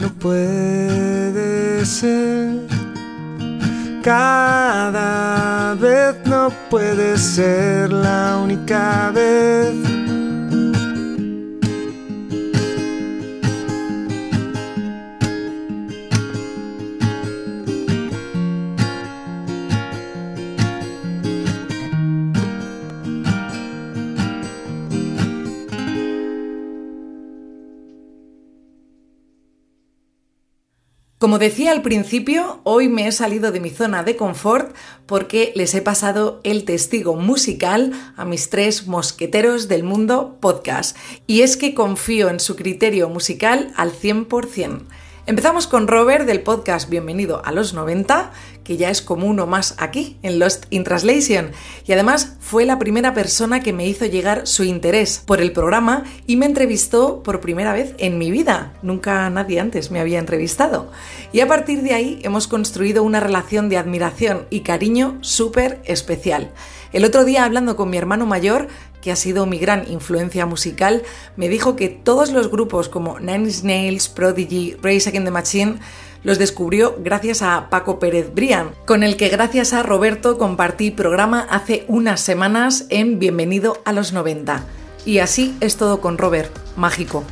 no 0.00 0.08
puede 0.18 1.86
ser 1.86 2.66
cada 4.02 5.74
vez, 5.74 6.16
no 6.24 6.50
puede 6.68 7.16
ser 7.16 7.92
la 7.92 8.40
única 8.42 9.12
vez. 9.14 9.85
Como 31.26 31.40
decía 31.40 31.72
al 31.72 31.82
principio, 31.82 32.60
hoy 32.62 32.88
me 32.88 33.08
he 33.08 33.10
salido 33.10 33.50
de 33.50 33.58
mi 33.58 33.70
zona 33.70 34.04
de 34.04 34.14
confort 34.14 34.72
porque 35.06 35.50
les 35.56 35.74
he 35.74 35.82
pasado 35.82 36.40
el 36.44 36.64
testigo 36.64 37.16
musical 37.16 37.90
a 38.16 38.24
mis 38.24 38.48
tres 38.48 38.86
mosqueteros 38.86 39.66
del 39.66 39.82
mundo 39.82 40.36
podcast. 40.38 40.96
Y 41.26 41.40
es 41.40 41.56
que 41.56 41.74
confío 41.74 42.28
en 42.28 42.38
su 42.38 42.54
criterio 42.54 43.08
musical 43.08 43.72
al 43.74 43.90
100%. 43.90 44.82
Empezamos 45.28 45.66
con 45.66 45.88
Robert 45.88 46.24
del 46.24 46.42
podcast 46.42 46.88
Bienvenido 46.88 47.42
a 47.44 47.50
los 47.50 47.74
90, 47.74 48.30
que 48.62 48.76
ya 48.76 48.90
es 48.90 49.02
como 49.02 49.26
uno 49.26 49.48
más 49.48 49.74
aquí, 49.78 50.18
en 50.22 50.38
Lost 50.38 50.66
in 50.70 50.84
Translation, 50.84 51.50
y 51.84 51.90
además 51.90 52.36
fue 52.38 52.64
la 52.64 52.78
primera 52.78 53.12
persona 53.12 53.58
que 53.58 53.72
me 53.72 53.88
hizo 53.88 54.06
llegar 54.06 54.46
su 54.46 54.62
interés 54.62 55.20
por 55.26 55.40
el 55.40 55.50
programa 55.50 56.04
y 56.28 56.36
me 56.36 56.46
entrevistó 56.46 57.24
por 57.24 57.40
primera 57.40 57.72
vez 57.72 57.96
en 57.98 58.18
mi 58.18 58.30
vida. 58.30 58.74
Nunca 58.82 59.28
nadie 59.28 59.58
antes 59.58 59.90
me 59.90 59.98
había 59.98 60.20
entrevistado. 60.20 60.92
Y 61.32 61.40
a 61.40 61.48
partir 61.48 61.82
de 61.82 61.94
ahí 61.94 62.20
hemos 62.22 62.46
construido 62.46 63.02
una 63.02 63.18
relación 63.18 63.68
de 63.68 63.78
admiración 63.78 64.46
y 64.48 64.60
cariño 64.60 65.18
súper 65.22 65.80
especial. 65.86 66.52
El 66.92 67.04
otro 67.04 67.24
día 67.24 67.44
hablando 67.44 67.74
con 67.74 67.90
mi 67.90 67.96
hermano 67.96 68.26
mayor, 68.26 68.68
que 69.06 69.12
ha 69.12 69.16
sido 69.16 69.46
mi 69.46 69.60
gran 69.60 69.88
influencia 69.88 70.46
musical, 70.46 71.04
me 71.36 71.48
dijo 71.48 71.76
que 71.76 71.88
todos 71.88 72.32
los 72.32 72.50
grupos 72.50 72.88
como 72.88 73.20
Nine 73.20 73.44
Inch 73.44 73.62
Nails, 73.62 74.08
Prodigy, 74.08 74.74
Race 74.82 75.08
Against 75.08 75.26
the 75.26 75.30
Machine 75.30 75.78
los 76.24 76.40
descubrió 76.40 76.96
gracias 76.98 77.40
a 77.40 77.70
Paco 77.70 78.00
Pérez 78.00 78.34
Brian, 78.34 78.70
con 78.84 79.04
el 79.04 79.16
que 79.16 79.28
gracias 79.28 79.74
a 79.74 79.84
Roberto 79.84 80.38
compartí 80.38 80.90
programa 80.90 81.46
hace 81.48 81.84
unas 81.86 82.20
semanas 82.20 82.86
en 82.88 83.20
Bienvenido 83.20 83.80
a 83.84 83.92
los 83.92 84.12
90. 84.12 84.64
Y 85.04 85.20
así 85.20 85.56
es 85.60 85.76
todo 85.76 86.00
con 86.00 86.18
Robert, 86.18 86.50
mágico. 86.74 87.22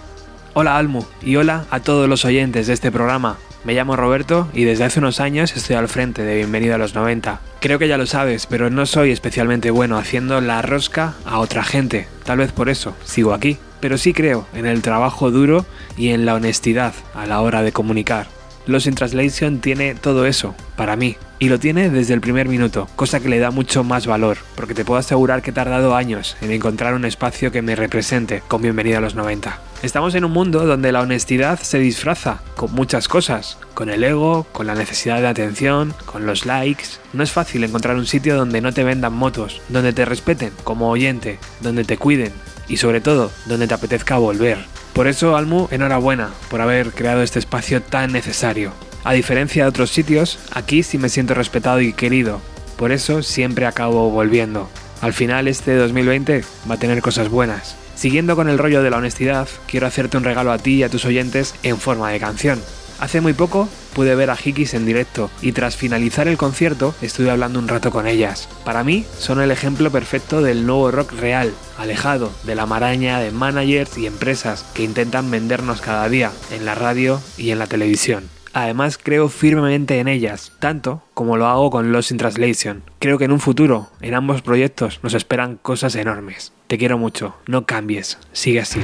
Hola 0.52 0.78
Almu 0.78 1.02
y 1.22 1.34
hola 1.34 1.66
a 1.70 1.80
todos 1.80 2.08
los 2.08 2.24
oyentes 2.24 2.68
de 2.68 2.74
este 2.74 2.92
programa. 2.92 3.36
Me 3.64 3.72
llamo 3.72 3.96
Roberto 3.96 4.46
y 4.52 4.64
desde 4.64 4.84
hace 4.84 4.98
unos 4.98 5.20
años 5.20 5.56
estoy 5.56 5.76
al 5.76 5.88
frente 5.88 6.22
de 6.22 6.36
Bienvenido 6.36 6.74
a 6.74 6.78
los 6.78 6.94
90. 6.94 7.40
Creo 7.60 7.78
que 7.78 7.88
ya 7.88 7.96
lo 7.96 8.04
sabes, 8.04 8.44
pero 8.44 8.68
no 8.68 8.84
soy 8.84 9.10
especialmente 9.10 9.70
bueno 9.70 9.96
haciendo 9.96 10.42
la 10.42 10.60
rosca 10.60 11.14
a 11.24 11.38
otra 11.38 11.64
gente. 11.64 12.06
Tal 12.24 12.38
vez 12.38 12.52
por 12.52 12.68
eso 12.68 12.94
sigo 13.04 13.32
aquí. 13.32 13.56
Pero 13.80 13.96
sí 13.96 14.12
creo 14.12 14.46
en 14.54 14.66
el 14.66 14.82
trabajo 14.82 15.30
duro 15.30 15.64
y 15.96 16.10
en 16.10 16.26
la 16.26 16.34
honestidad 16.34 16.92
a 17.14 17.26
la 17.26 17.40
hora 17.40 17.62
de 17.62 17.72
comunicar. 17.72 18.26
Los 18.66 18.86
in 18.86 18.94
Translation 18.94 19.60
tiene 19.60 19.94
todo 19.94 20.24
eso, 20.24 20.54
para 20.74 20.96
mí, 20.96 21.16
y 21.38 21.50
lo 21.50 21.58
tiene 21.58 21.90
desde 21.90 22.14
el 22.14 22.22
primer 22.22 22.48
minuto, 22.48 22.88
cosa 22.96 23.20
que 23.20 23.28
le 23.28 23.38
da 23.38 23.50
mucho 23.50 23.84
más 23.84 24.06
valor, 24.06 24.38
porque 24.54 24.72
te 24.72 24.86
puedo 24.86 24.98
asegurar 24.98 25.42
que 25.42 25.50
he 25.50 25.54
tardado 25.54 25.94
años 25.94 26.36
en 26.40 26.50
encontrar 26.50 26.94
un 26.94 27.04
espacio 27.04 27.52
que 27.52 27.60
me 27.60 27.76
represente 27.76 28.42
con 28.48 28.62
Bienvenida 28.62 28.98
a 28.98 29.00
los 29.02 29.14
90. 29.14 29.60
Estamos 29.82 30.14
en 30.14 30.24
un 30.24 30.32
mundo 30.32 30.64
donde 30.64 30.92
la 30.92 31.02
honestidad 31.02 31.60
se 31.60 31.78
disfraza 31.78 32.40
con 32.56 32.72
muchas 32.72 33.06
cosas, 33.06 33.58
con 33.74 33.90
el 33.90 34.02
ego, 34.02 34.46
con 34.50 34.66
la 34.66 34.74
necesidad 34.74 35.20
de 35.20 35.28
atención, 35.28 35.92
con 36.06 36.24
los 36.24 36.46
likes. 36.46 36.84
No 37.12 37.22
es 37.22 37.32
fácil 37.32 37.64
encontrar 37.64 37.96
un 37.96 38.06
sitio 38.06 38.34
donde 38.34 38.62
no 38.62 38.72
te 38.72 38.82
vendan 38.82 39.12
motos, 39.12 39.60
donde 39.68 39.92
te 39.92 40.06
respeten 40.06 40.52
como 40.64 40.88
oyente, 40.88 41.38
donde 41.60 41.84
te 41.84 41.98
cuiden 41.98 42.32
y 42.66 42.78
sobre 42.78 43.02
todo 43.02 43.30
donde 43.44 43.66
te 43.66 43.74
apetezca 43.74 44.16
volver. 44.16 44.56
Por 44.94 45.08
eso, 45.08 45.36
Almu, 45.36 45.66
enhorabuena 45.72 46.30
por 46.48 46.60
haber 46.60 46.92
creado 46.92 47.22
este 47.22 47.40
espacio 47.40 47.82
tan 47.82 48.12
necesario. 48.12 48.72
A 49.02 49.12
diferencia 49.12 49.64
de 49.64 49.68
otros 49.68 49.90
sitios, 49.90 50.38
aquí 50.52 50.84
sí 50.84 50.98
me 50.98 51.08
siento 51.08 51.34
respetado 51.34 51.80
y 51.80 51.92
querido. 51.92 52.40
Por 52.76 52.92
eso 52.92 53.22
siempre 53.22 53.66
acabo 53.66 54.10
volviendo. 54.10 54.68
Al 55.00 55.12
final 55.12 55.48
este 55.48 55.74
2020 55.74 56.44
va 56.70 56.76
a 56.76 56.78
tener 56.78 57.02
cosas 57.02 57.28
buenas. 57.28 57.76
Siguiendo 57.96 58.36
con 58.36 58.48
el 58.48 58.56
rollo 58.56 58.82
de 58.82 58.90
la 58.90 58.96
honestidad, 58.98 59.48
quiero 59.66 59.86
hacerte 59.88 60.16
un 60.16 60.24
regalo 60.24 60.52
a 60.52 60.58
ti 60.58 60.76
y 60.76 60.82
a 60.84 60.88
tus 60.88 61.04
oyentes 61.04 61.54
en 61.64 61.78
forma 61.78 62.10
de 62.10 62.20
canción. 62.20 62.60
Hace 63.00 63.20
muy 63.20 63.32
poco 63.32 63.68
pude 63.94 64.14
ver 64.14 64.30
a 64.30 64.36
Hikis 64.42 64.74
en 64.74 64.86
directo 64.86 65.30
y 65.42 65.52
tras 65.52 65.76
finalizar 65.76 66.28
el 66.28 66.36
concierto 66.36 66.94
estuve 67.02 67.30
hablando 67.30 67.58
un 67.58 67.68
rato 67.68 67.90
con 67.90 68.06
ellas. 68.06 68.48
Para 68.64 68.84
mí 68.84 69.04
son 69.18 69.40
el 69.40 69.50
ejemplo 69.50 69.90
perfecto 69.90 70.42
del 70.42 70.66
nuevo 70.66 70.90
rock 70.90 71.12
real, 71.12 71.52
alejado 71.78 72.30
de 72.44 72.54
la 72.54 72.66
maraña 72.66 73.20
de 73.20 73.30
managers 73.30 73.98
y 73.98 74.06
empresas 74.06 74.64
que 74.74 74.84
intentan 74.84 75.30
vendernos 75.30 75.80
cada 75.80 76.08
día 76.08 76.32
en 76.50 76.64
la 76.64 76.74
radio 76.74 77.20
y 77.36 77.50
en 77.50 77.58
la 77.58 77.66
televisión. 77.66 78.28
Además 78.52 78.98
creo 79.02 79.28
firmemente 79.28 79.98
en 79.98 80.06
ellas, 80.06 80.52
tanto 80.60 81.02
como 81.12 81.36
lo 81.36 81.48
hago 81.48 81.70
con 81.70 81.90
Lost 81.90 82.12
in 82.12 82.18
Translation. 82.18 82.84
Creo 83.00 83.18
que 83.18 83.24
en 83.24 83.32
un 83.32 83.40
futuro, 83.40 83.88
en 84.00 84.14
ambos 84.14 84.42
proyectos, 84.42 85.00
nos 85.02 85.14
esperan 85.14 85.58
cosas 85.60 85.96
enormes. 85.96 86.52
Te 86.68 86.78
quiero 86.78 86.96
mucho, 86.96 87.34
no 87.48 87.66
cambies, 87.66 88.16
sigue 88.32 88.60
así. 88.60 88.80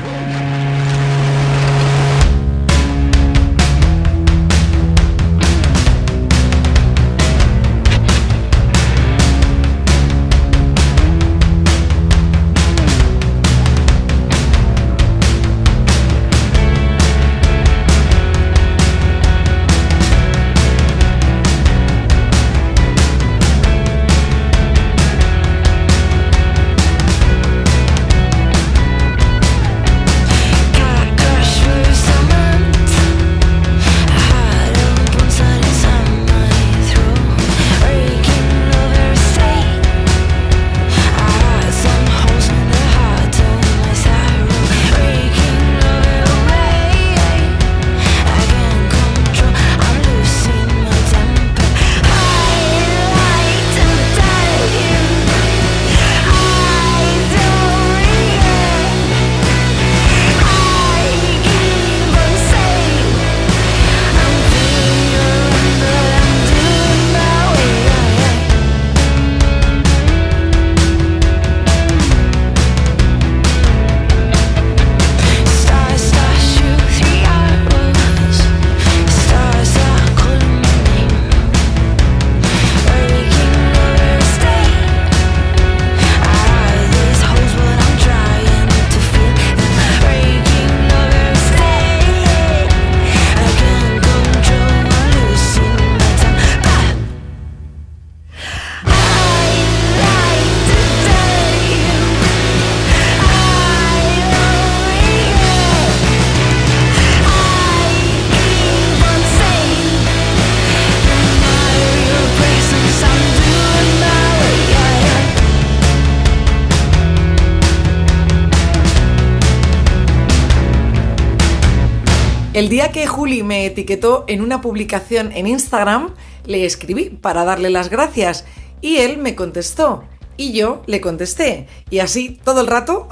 El 122.60 122.68
día 122.68 122.92
que 122.92 123.06
Juli 123.06 123.42
me 123.42 123.64
etiquetó 123.64 124.26
en 124.26 124.42
una 124.42 124.60
publicación 124.60 125.32
en 125.32 125.46
Instagram, 125.46 126.10
le 126.44 126.66
escribí 126.66 127.08
para 127.08 127.46
darle 127.46 127.70
las 127.70 127.88
gracias 127.88 128.44
y 128.82 128.98
él 128.98 129.16
me 129.16 129.34
contestó. 129.34 130.04
Y 130.36 130.52
yo 130.52 130.82
le 130.84 131.00
contesté. 131.00 131.68
Y 131.88 132.00
así 132.00 132.38
todo 132.44 132.60
el 132.60 132.66
rato 132.66 133.08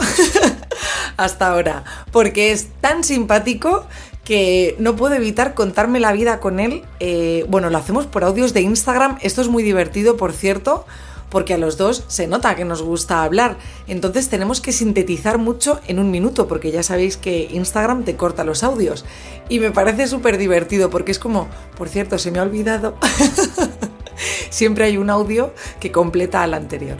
hasta 1.16 1.48
ahora, 1.48 1.84
porque 2.12 2.52
es 2.52 2.68
tan 2.82 3.02
simpático 3.04 3.86
que 4.22 4.76
no 4.78 4.96
puedo 4.96 5.14
evitar 5.14 5.54
contarme 5.54 5.98
la 5.98 6.12
vida 6.12 6.40
con 6.40 6.60
él. 6.60 6.82
Eh, 7.00 7.46
bueno, 7.48 7.70
lo 7.70 7.78
hacemos 7.78 8.04
por 8.04 8.24
audios 8.24 8.52
de 8.52 8.60
Instagram, 8.60 9.16
esto 9.22 9.40
es 9.40 9.48
muy 9.48 9.62
divertido, 9.62 10.18
por 10.18 10.34
cierto 10.34 10.84
porque 11.30 11.54
a 11.54 11.58
los 11.58 11.76
dos 11.76 12.04
se 12.08 12.26
nota 12.26 12.54
que 12.56 12.64
nos 12.64 12.82
gusta 12.82 13.22
hablar. 13.22 13.56
Entonces 13.86 14.28
tenemos 14.28 14.60
que 14.60 14.72
sintetizar 14.72 15.38
mucho 15.38 15.80
en 15.86 15.98
un 15.98 16.10
minuto, 16.10 16.48
porque 16.48 16.70
ya 16.70 16.82
sabéis 16.82 17.16
que 17.16 17.48
Instagram 17.50 18.04
te 18.04 18.16
corta 18.16 18.44
los 18.44 18.62
audios. 18.62 19.04
Y 19.48 19.60
me 19.60 19.70
parece 19.70 20.06
súper 20.06 20.38
divertido, 20.38 20.90
porque 20.90 21.12
es 21.12 21.18
como, 21.18 21.48
por 21.76 21.88
cierto, 21.88 22.18
se 22.18 22.30
me 22.30 22.38
ha 22.38 22.42
olvidado. 22.42 22.96
Siempre 24.50 24.86
hay 24.86 24.96
un 24.96 25.10
audio 25.10 25.52
que 25.78 25.92
completa 25.92 26.42
al 26.42 26.54
anterior. 26.54 26.96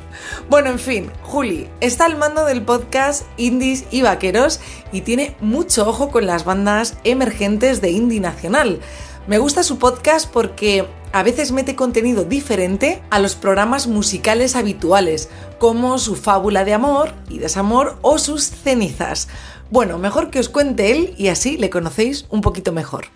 Bueno, 0.49 0.71
en 0.71 0.79
fin, 0.79 1.11
Juli 1.23 1.69
está 1.81 2.05
al 2.05 2.17
mando 2.17 2.45
del 2.45 2.63
podcast 2.63 3.25
Indies 3.37 3.85
y 3.91 4.03
Vaqueros 4.03 4.61
y 4.93 5.01
tiene 5.01 5.35
mucho 5.41 5.89
ojo 5.89 6.11
con 6.11 6.27
las 6.27 6.45
bandas 6.45 6.97
emergentes 7.05 7.81
de 7.81 7.91
indie 7.91 8.21
nacional. 8.21 8.81
Me 9.27 9.39
gusta 9.39 9.63
su 9.63 9.79
podcast 9.79 10.31
porque 10.31 10.87
a 11.13 11.23
veces 11.23 11.53
mete 11.53 11.75
contenido 11.75 12.25
diferente 12.25 13.03
a 13.11 13.19
los 13.19 13.35
programas 13.35 13.87
musicales 13.87 14.57
habituales, 14.57 15.31
como 15.59 15.99
su 15.99 16.17
fábula 16.17 16.65
de 16.65 16.75
amor 16.75 17.13
y 17.29 17.39
desamor 17.39 17.99
o 18.03 18.19
sus 18.19 18.45
cenizas. 18.45 19.29
Bueno, 19.71 19.99
mejor 19.99 20.31
que 20.31 20.39
os 20.39 20.49
cuente 20.49 20.93
él 20.93 21.15
y 21.17 21.29
así 21.29 21.57
le 21.59 21.71
conocéis 21.71 22.27
un 22.31 22.41
poquito 22.41 22.73
mejor. 22.73 23.07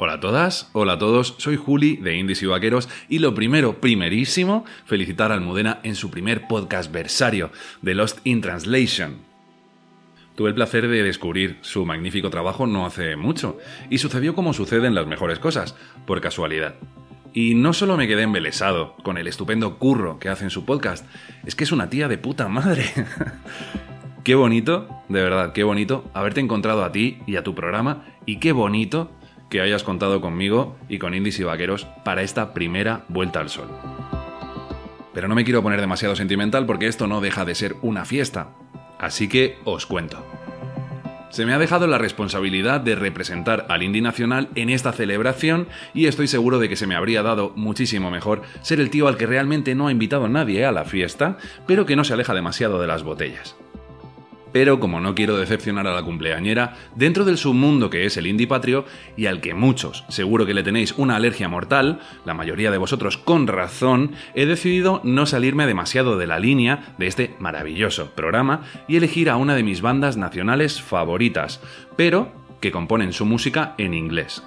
Hola 0.00 0.12
a 0.12 0.20
todas, 0.20 0.70
hola 0.74 0.92
a 0.92 0.98
todos, 0.98 1.34
soy 1.38 1.56
Juli 1.56 1.96
de 1.96 2.16
Indies 2.16 2.42
y 2.44 2.46
Vaqueros 2.46 2.88
y 3.08 3.18
lo 3.18 3.34
primero, 3.34 3.80
primerísimo, 3.80 4.64
felicitar 4.84 5.32
a 5.32 5.34
Almudena 5.34 5.80
en 5.82 5.96
su 5.96 6.08
primer 6.08 6.46
podcast 6.46 6.92
versario, 6.92 7.50
The 7.82 7.94
Lost 7.94 8.18
in 8.22 8.40
Translation, 8.40 9.27
Tuve 10.38 10.50
el 10.50 10.54
placer 10.54 10.86
de 10.86 11.02
descubrir 11.02 11.58
su 11.62 11.84
magnífico 11.84 12.30
trabajo 12.30 12.68
no 12.68 12.86
hace 12.86 13.16
mucho, 13.16 13.58
y 13.90 13.98
sucedió 13.98 14.36
como 14.36 14.52
sucede 14.52 14.86
en 14.86 14.94
las 14.94 15.08
mejores 15.08 15.40
cosas, 15.40 15.74
por 16.06 16.20
casualidad. 16.20 16.76
Y 17.34 17.56
no 17.56 17.72
solo 17.72 17.96
me 17.96 18.06
quedé 18.06 18.22
embelesado 18.22 18.94
con 19.02 19.18
el 19.18 19.26
estupendo 19.26 19.78
curro 19.78 20.20
que 20.20 20.28
hace 20.28 20.44
en 20.44 20.50
su 20.50 20.64
podcast, 20.64 21.04
es 21.44 21.56
que 21.56 21.64
es 21.64 21.72
una 21.72 21.90
tía 21.90 22.06
de 22.06 22.18
puta 22.18 22.46
madre. 22.46 22.84
qué 24.22 24.36
bonito, 24.36 24.86
de 25.08 25.22
verdad, 25.24 25.52
qué 25.52 25.64
bonito 25.64 26.08
haberte 26.14 26.38
encontrado 26.38 26.84
a 26.84 26.92
ti 26.92 27.18
y 27.26 27.34
a 27.34 27.42
tu 27.42 27.56
programa 27.56 28.04
y 28.24 28.38
qué 28.38 28.52
bonito 28.52 29.10
que 29.50 29.60
hayas 29.60 29.82
contado 29.82 30.20
conmigo 30.20 30.76
y 30.88 30.98
con 30.98 31.14
Indies 31.14 31.40
y 31.40 31.42
Vaqueros 31.42 31.88
para 32.04 32.22
esta 32.22 32.54
primera 32.54 33.04
vuelta 33.08 33.40
al 33.40 33.48
sol. 33.48 33.66
Pero 35.12 35.26
no 35.26 35.34
me 35.34 35.42
quiero 35.42 35.64
poner 35.64 35.80
demasiado 35.80 36.14
sentimental 36.14 36.64
porque 36.64 36.86
esto 36.86 37.08
no 37.08 37.20
deja 37.20 37.44
de 37.44 37.56
ser 37.56 37.74
una 37.82 38.04
fiesta. 38.04 38.50
Así 38.98 39.28
que 39.28 39.58
os 39.64 39.86
cuento. 39.86 40.24
Se 41.30 41.44
me 41.44 41.52
ha 41.52 41.58
dejado 41.58 41.86
la 41.86 41.98
responsabilidad 41.98 42.80
de 42.80 42.94
representar 42.94 43.66
al 43.68 43.82
Indie 43.82 44.00
Nacional 44.00 44.48
en 44.54 44.70
esta 44.70 44.92
celebración 44.92 45.68
y 45.92 46.06
estoy 46.06 46.26
seguro 46.26 46.58
de 46.58 46.68
que 46.68 46.76
se 46.76 46.86
me 46.86 46.94
habría 46.94 47.22
dado 47.22 47.52
muchísimo 47.54 48.10
mejor 48.10 48.42
ser 48.62 48.80
el 48.80 48.90
tío 48.90 49.08
al 49.08 49.18
que 49.18 49.26
realmente 49.26 49.74
no 49.74 49.88
ha 49.88 49.92
invitado 49.92 50.28
nadie 50.28 50.64
a 50.64 50.72
la 50.72 50.84
fiesta, 50.84 51.36
pero 51.66 51.84
que 51.84 51.96
no 51.96 52.04
se 52.04 52.14
aleja 52.14 52.32
demasiado 52.32 52.80
de 52.80 52.86
las 52.86 53.02
botellas. 53.02 53.56
Pero 54.52 54.80
como 54.80 55.00
no 55.00 55.14
quiero 55.14 55.36
decepcionar 55.36 55.86
a 55.86 55.94
la 55.94 56.02
cumpleañera, 56.02 56.76
dentro 56.94 57.24
del 57.24 57.38
submundo 57.38 57.90
que 57.90 58.06
es 58.06 58.16
el 58.16 58.26
indie 58.26 58.46
patrio, 58.46 58.84
y 59.16 59.26
al 59.26 59.40
que 59.40 59.54
muchos 59.54 60.04
seguro 60.08 60.46
que 60.46 60.54
le 60.54 60.62
tenéis 60.62 60.94
una 60.96 61.16
alergia 61.16 61.48
mortal, 61.48 62.00
la 62.24 62.34
mayoría 62.34 62.70
de 62.70 62.78
vosotros 62.78 63.16
con 63.18 63.46
razón, 63.46 64.12
he 64.34 64.46
decidido 64.46 65.00
no 65.04 65.26
salirme 65.26 65.66
demasiado 65.66 66.18
de 66.18 66.26
la 66.26 66.38
línea 66.38 66.94
de 66.98 67.06
este 67.06 67.34
maravilloso 67.38 68.12
programa 68.12 68.62
y 68.86 68.96
elegir 68.96 69.30
a 69.30 69.36
una 69.36 69.54
de 69.54 69.62
mis 69.62 69.80
bandas 69.80 70.16
nacionales 70.16 70.80
favoritas, 70.80 71.60
pero 71.96 72.32
que 72.60 72.72
componen 72.72 73.12
su 73.12 73.24
música 73.24 73.74
en 73.78 73.94
inglés. 73.94 74.42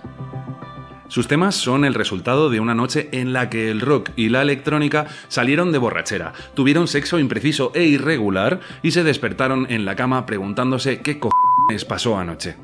Sus 1.12 1.28
temas 1.28 1.56
son 1.56 1.84
el 1.84 1.94
resultado 1.94 2.50
de 2.50 2.62
una 2.62 2.74
noche 2.74 3.10
en 3.12 3.34
la 3.34 3.50
que 3.50 3.70
el 3.70 3.82
rock 3.82 4.12
y 4.16 4.30
la 4.30 4.42
electrónica 4.42 5.08
salieron 5.28 5.74
de 5.74 5.78
borrachera, 5.78 6.32
tuvieron 6.54 6.88
sexo 6.88 7.20
impreciso 7.20 7.74
e 7.76 7.84
irregular 7.84 8.62
y 8.82 8.92
se 8.92 9.04
despertaron 9.04 9.68
en 9.70 9.84
la 9.84 9.98
cama 9.98 10.26
preguntándose 10.26 11.02
qué 11.02 11.20
cojones 11.20 11.84
pasó 11.84 12.18
anoche. 12.18 12.56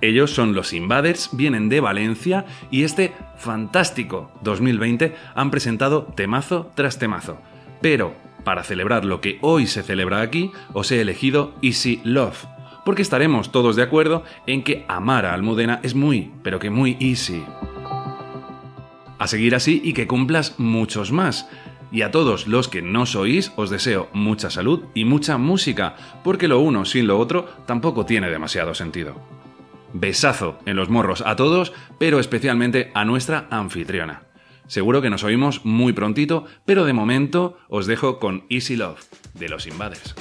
Ellos 0.00 0.30
son 0.30 0.54
los 0.54 0.72
Invaders, 0.72 1.30
vienen 1.32 1.68
de 1.68 1.80
Valencia 1.80 2.46
y 2.70 2.84
este 2.84 3.14
fantástico 3.36 4.30
2020 4.42 5.16
han 5.34 5.50
presentado 5.50 6.04
temazo 6.04 6.70
tras 6.76 7.00
temazo. 7.00 7.40
Pero, 7.80 8.14
para 8.44 8.62
celebrar 8.62 9.04
lo 9.04 9.20
que 9.20 9.38
hoy 9.40 9.66
se 9.66 9.82
celebra 9.82 10.20
aquí, 10.20 10.52
os 10.72 10.92
he 10.92 11.00
elegido 11.00 11.52
Easy 11.62 12.00
Love 12.04 12.46
porque 12.88 13.02
estaremos 13.02 13.52
todos 13.52 13.76
de 13.76 13.82
acuerdo 13.82 14.24
en 14.46 14.64
que 14.64 14.86
amar 14.88 15.26
a 15.26 15.34
Almudena 15.34 15.78
es 15.82 15.94
muy, 15.94 16.32
pero 16.42 16.58
que 16.58 16.70
muy 16.70 16.96
easy. 17.00 17.44
A 19.18 19.26
seguir 19.26 19.54
así 19.54 19.82
y 19.84 19.92
que 19.92 20.06
cumplas 20.06 20.58
muchos 20.58 21.12
más. 21.12 21.50
Y 21.92 22.00
a 22.00 22.10
todos 22.10 22.46
los 22.46 22.66
que 22.66 22.80
no 22.80 23.04
sois 23.04 23.52
os 23.56 23.68
deseo 23.68 24.08
mucha 24.14 24.48
salud 24.48 24.84
y 24.94 25.04
mucha 25.04 25.36
música, 25.36 25.96
porque 26.24 26.48
lo 26.48 26.60
uno 26.60 26.86
sin 26.86 27.06
lo 27.06 27.18
otro 27.18 27.44
tampoco 27.66 28.06
tiene 28.06 28.30
demasiado 28.30 28.74
sentido. 28.74 29.20
Besazo 29.92 30.58
en 30.64 30.76
los 30.76 30.88
morros 30.88 31.22
a 31.26 31.36
todos, 31.36 31.74
pero 31.98 32.18
especialmente 32.18 32.90
a 32.94 33.04
nuestra 33.04 33.48
anfitriona. 33.50 34.22
Seguro 34.66 35.02
que 35.02 35.10
nos 35.10 35.24
oímos 35.24 35.62
muy 35.62 35.92
prontito, 35.92 36.46
pero 36.64 36.86
de 36.86 36.94
momento 36.94 37.58
os 37.68 37.86
dejo 37.86 38.18
con 38.18 38.46
Easy 38.48 38.76
Love, 38.76 39.04
de 39.34 39.50
los 39.50 39.66
Invaders. 39.66 40.14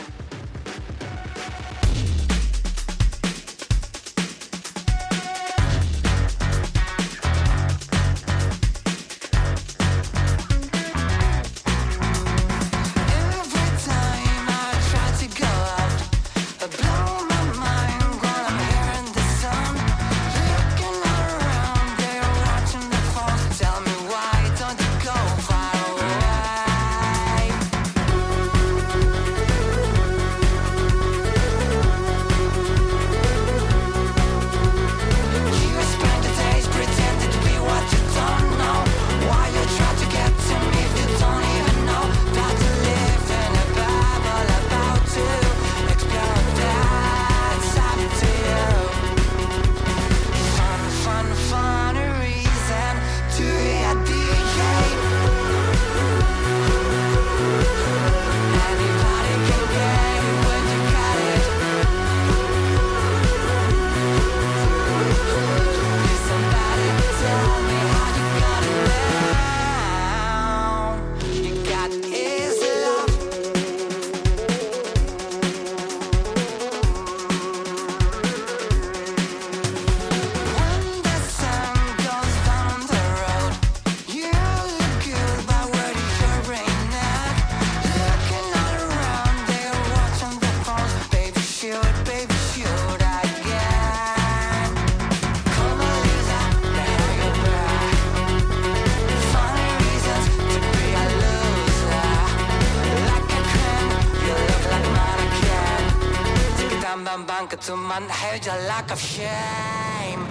And 107.97 108.11
held 108.11 108.45
your 108.45 108.53
lack 108.67 108.91
of 108.91 108.99
shame. 108.99 110.27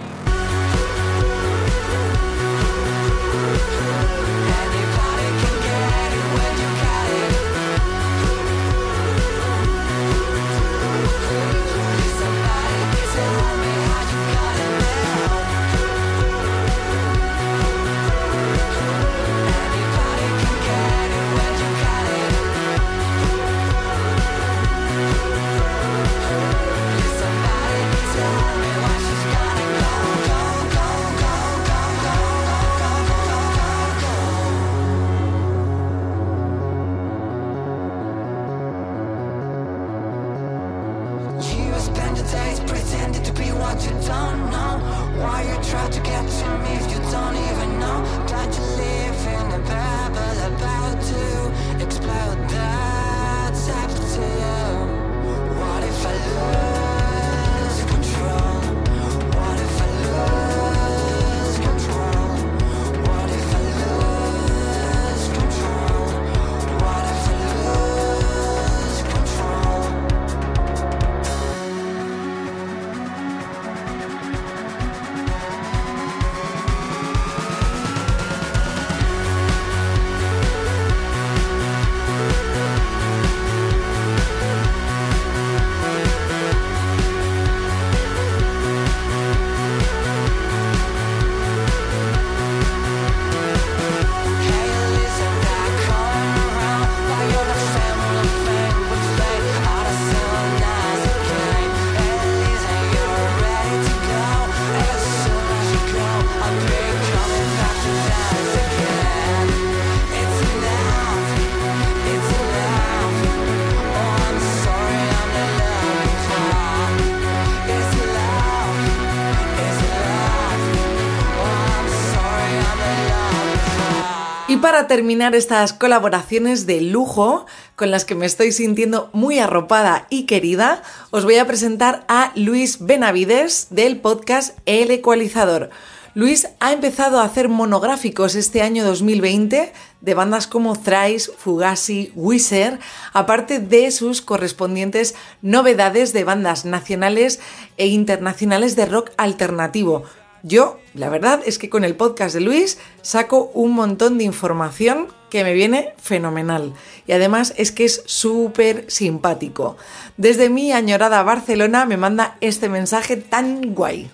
Para 124.76 124.88
terminar 124.88 125.34
estas 125.34 125.72
colaboraciones 125.72 126.66
de 126.66 126.82
lujo 126.82 127.46
con 127.76 127.90
las 127.90 128.04
que 128.04 128.14
me 128.14 128.26
estoy 128.26 128.52
sintiendo 128.52 129.08
muy 129.14 129.38
arropada 129.38 130.06
y 130.10 130.26
querida, 130.26 130.82
os 131.10 131.24
voy 131.24 131.36
a 131.36 131.46
presentar 131.46 132.04
a 132.08 132.30
Luis 132.34 132.84
Benavides 132.84 133.68
del 133.70 133.96
podcast 133.96 134.58
El 134.66 134.90
Ecualizador. 134.90 135.70
Luis 136.12 136.48
ha 136.60 136.74
empezado 136.74 137.20
a 137.20 137.24
hacer 137.24 137.48
monográficos 137.48 138.34
este 138.34 138.60
año 138.60 138.84
2020 138.84 139.72
de 140.02 140.14
bandas 140.14 140.46
como 140.46 140.78
Thrice, 140.78 141.32
Fugazi, 141.38 142.12
Wizard, 142.14 142.78
aparte 143.14 143.60
de 143.60 143.90
sus 143.90 144.20
correspondientes 144.20 145.14
novedades 145.40 146.12
de 146.12 146.24
bandas 146.24 146.66
nacionales 146.66 147.40
e 147.78 147.86
internacionales 147.86 148.76
de 148.76 148.84
rock 148.84 149.10
alternativo. 149.16 150.04
Yo, 150.48 150.78
la 150.94 151.08
verdad 151.08 151.40
es 151.44 151.58
que 151.58 151.68
con 151.68 151.82
el 151.82 151.96
podcast 151.96 152.32
de 152.32 152.40
Luis 152.40 152.78
saco 153.02 153.50
un 153.52 153.72
montón 153.72 154.16
de 154.16 154.22
información 154.22 155.08
que 155.28 155.42
me 155.42 155.52
viene 155.52 155.92
fenomenal. 155.98 156.72
Y 157.04 157.10
además 157.10 157.52
es 157.56 157.72
que 157.72 157.84
es 157.84 158.04
súper 158.06 158.84
simpático. 158.86 159.76
Desde 160.16 160.48
mi 160.48 160.70
añorada 160.70 161.24
Barcelona 161.24 161.84
me 161.84 161.96
manda 161.96 162.36
este 162.40 162.68
mensaje 162.68 163.16
tan 163.16 163.74
guay. 163.74 164.08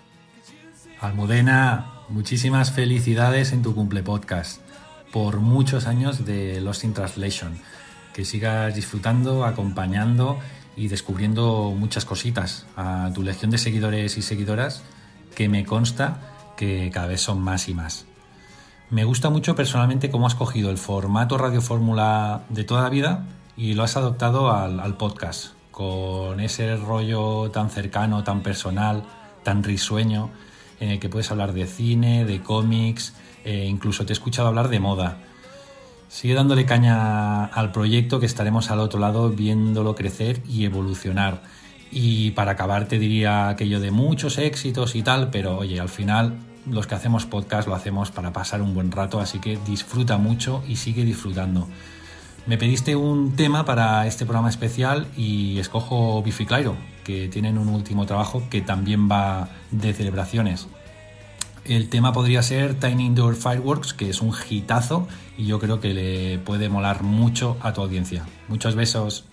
Almudena, 1.01 2.01
muchísimas 2.09 2.73
felicidades 2.73 3.53
en 3.53 3.61
tu 3.61 3.75
cumple 3.75 4.03
podcast. 4.03 4.63
Por 5.13 5.41
muchos 5.41 5.87
años 5.87 6.25
de 6.25 6.63
Lost 6.63 6.85
in 6.85 6.95
Translation. 6.95 7.59
Que 8.15 8.25
sigas 8.25 8.75
disfrutando, 8.75 9.45
acompañando 9.45 10.39
y 10.77 10.89
descubriendo 10.89 11.75
muchas 11.77 12.07
cositas 12.07 12.65
a 12.75 13.11
tu 13.15 13.23
legión 13.23 13.51
de 13.51 13.59
seguidores 13.59 14.17
y 14.17 14.23
seguidoras 14.23 14.83
que 15.35 15.49
me 15.49 15.65
consta 15.65 16.21
que 16.57 16.91
cada 16.93 17.07
vez 17.07 17.21
son 17.21 17.41
más 17.41 17.69
y 17.69 17.75
más. 17.75 18.07
Me 18.91 19.05
gusta 19.05 19.31
mucho 19.31 19.55
personalmente 19.55 20.11
cómo 20.11 20.27
has 20.27 20.35
cogido 20.35 20.71
el 20.71 20.77
formato 20.77 21.39
Radio 21.39 21.63
Fórmula 21.63 22.43
de 22.51 22.65
toda 22.65 22.83
la 22.83 22.91
vida 22.91 23.25
y 23.57 23.75
lo 23.75 23.85
has 23.85 23.97
adoptado 23.97 24.53
al, 24.53 24.97
podcast, 24.97 25.55
con 25.71 26.41
ese 26.41 26.77
rollo 26.77 27.51
tan 27.51 27.71
cercano, 27.71 28.23
tan 28.23 28.43
personal, 28.43 29.05
tan 29.43 29.63
risueño, 29.63 30.31
en 30.79 30.91
el 30.91 31.01
que 31.01 31.09
puedes 31.09 31.31
hablar 31.31 31.53
de 31.53 31.67
cine, 31.67 32.25
de 32.25 32.43
cómics, 32.43 33.15
e 33.45 33.65
incluso 33.65 34.05
te 34.05 34.13
he 34.13 34.15
escuchado 34.15 34.49
hablar 34.49 34.69
de 34.69 34.81
moda. 34.81 35.19
Sigue 36.09 36.35
dándole 36.35 36.67
caña 36.67 37.47
al 37.47 37.73
proyecto 37.73 38.21
que 38.21 38.27
estaremos 38.27 38.71
al 38.71 38.81
otro 38.81 39.01
lado 39.01 39.31
viéndolo 39.31 39.95
crecer 39.95 40.43
y 40.47 40.67
evolucionar. 40.67 41.43
Y 41.95 42.31
para 42.31 42.53
acabar 42.53 42.89
te 42.89 42.99
diría 42.99 43.51
aquello 43.51 43.79
de 43.79 43.91
muchos 43.91 44.39
éxitos 44.39 44.95
y 44.95 45.03
tal, 45.03 45.29
pero 45.29 45.59
oye, 45.59 45.79
al 45.79 45.91
final 45.91 46.39
los 46.67 46.87
que 46.87 46.95
hacemos 46.95 47.27
podcast 47.27 47.69
lo 47.69 47.75
hacemos 47.75 48.11
para 48.11 48.33
pasar 48.33 48.63
un 48.63 48.75
buen 48.75 48.91
rato, 48.91 49.21
así 49.21 49.41
que 49.41 49.59
disfruta 49.67 50.17
mucho 50.17 50.65
y 50.67 50.77
sigue 50.77 51.05
disfrutando. 51.05 51.69
Me 52.47 52.57
pediste 52.57 52.97
un 52.97 53.37
tema 53.37 53.67
para 53.67 54.07
este 54.07 54.25
programa 54.25 54.49
especial 54.49 55.07
y 55.19 55.59
escojo 55.59 56.23
Biffy 56.23 56.47
Clyro, 56.47 56.77
que 57.05 57.29
tienen 57.29 57.59
un 57.59 57.69
último 57.69 58.07
trabajo 58.07 58.43
que 58.49 58.63
también 58.63 59.09
va 59.11 59.51
de 59.71 59.93
celebraciones. 59.93 60.69
El 61.67 61.91
tema 61.91 62.13
podría 62.15 62.43
ser 62.43 62.75
Tiny 62.75 63.05
Indoor 63.05 63.37
Fireworks, 63.37 63.93
que 63.93 64.09
es 64.09 64.23
un 64.23 64.35
hitazo 64.49 65.07
y 65.37 65.45
yo 65.45 65.61
creo 65.61 65.79
que 65.79 65.93
le 65.93 66.39
puede 66.39 66.71
molar 66.71 67.03
mucho 67.03 67.59
a 67.61 67.75
tu 67.75 67.83
audiencia. 67.83 68.25
Muchos 68.49 68.75
besos. 68.75 69.27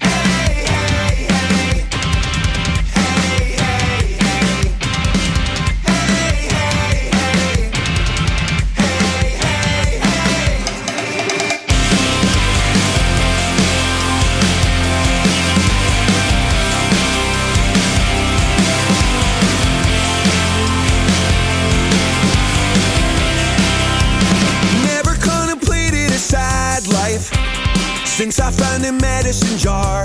Since 28.19 28.41
I 28.41 28.51
found 28.51 28.85
a 28.85 28.91
medicine 28.91 29.57
jar, 29.57 30.03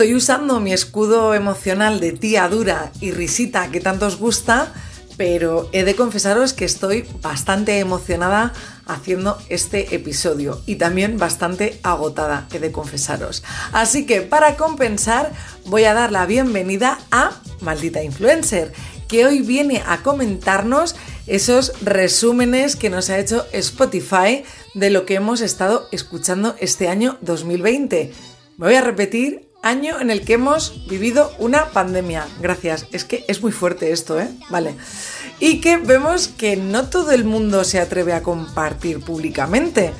Estoy 0.00 0.14
usando 0.14 0.60
mi 0.60 0.72
escudo 0.72 1.34
emocional 1.34 2.00
de 2.00 2.12
tía 2.12 2.48
dura 2.48 2.90
y 3.02 3.10
risita 3.10 3.70
que 3.70 3.80
tanto 3.80 4.06
os 4.06 4.16
gusta, 4.16 4.72
pero 5.18 5.68
he 5.72 5.84
de 5.84 5.94
confesaros 5.94 6.54
que 6.54 6.64
estoy 6.64 7.06
bastante 7.20 7.78
emocionada 7.80 8.54
haciendo 8.86 9.36
este 9.50 9.94
episodio 9.94 10.62
y 10.64 10.76
también 10.76 11.18
bastante 11.18 11.78
agotada, 11.82 12.48
he 12.50 12.58
de 12.60 12.72
confesaros. 12.72 13.44
Así 13.72 14.06
que 14.06 14.22
para 14.22 14.56
compensar 14.56 15.32
voy 15.66 15.84
a 15.84 15.92
dar 15.92 16.12
la 16.12 16.24
bienvenida 16.24 16.98
a 17.10 17.32
Maldita 17.60 18.02
Influencer, 18.02 18.72
que 19.06 19.26
hoy 19.26 19.42
viene 19.42 19.82
a 19.86 20.02
comentarnos 20.02 20.96
esos 21.26 21.74
resúmenes 21.82 22.74
que 22.74 22.88
nos 22.88 23.10
ha 23.10 23.18
hecho 23.18 23.44
Spotify 23.52 24.44
de 24.72 24.88
lo 24.88 25.04
que 25.04 25.16
hemos 25.16 25.42
estado 25.42 25.88
escuchando 25.92 26.56
este 26.58 26.88
año 26.88 27.18
2020. 27.20 28.14
Me 28.56 28.66
voy 28.66 28.76
a 28.76 28.80
repetir, 28.80 29.49
año 29.62 30.00
en 30.00 30.10
el 30.10 30.24
que 30.24 30.34
hemos 30.34 30.86
vivido 30.88 31.32
una 31.38 31.66
pandemia. 31.70 32.26
Gracias, 32.40 32.86
es 32.92 33.04
que 33.04 33.24
es 33.28 33.42
muy 33.42 33.52
fuerte 33.52 33.92
esto, 33.92 34.20
¿eh? 34.20 34.28
Vale. 34.48 34.74
Y 35.38 35.60
que 35.60 35.76
vemos 35.76 36.28
que 36.28 36.56
no 36.56 36.88
todo 36.88 37.12
el 37.12 37.24
mundo 37.24 37.64
se 37.64 37.80
atreve 37.80 38.12
a 38.12 38.22
compartir 38.22 39.00
públicamente. 39.00 39.92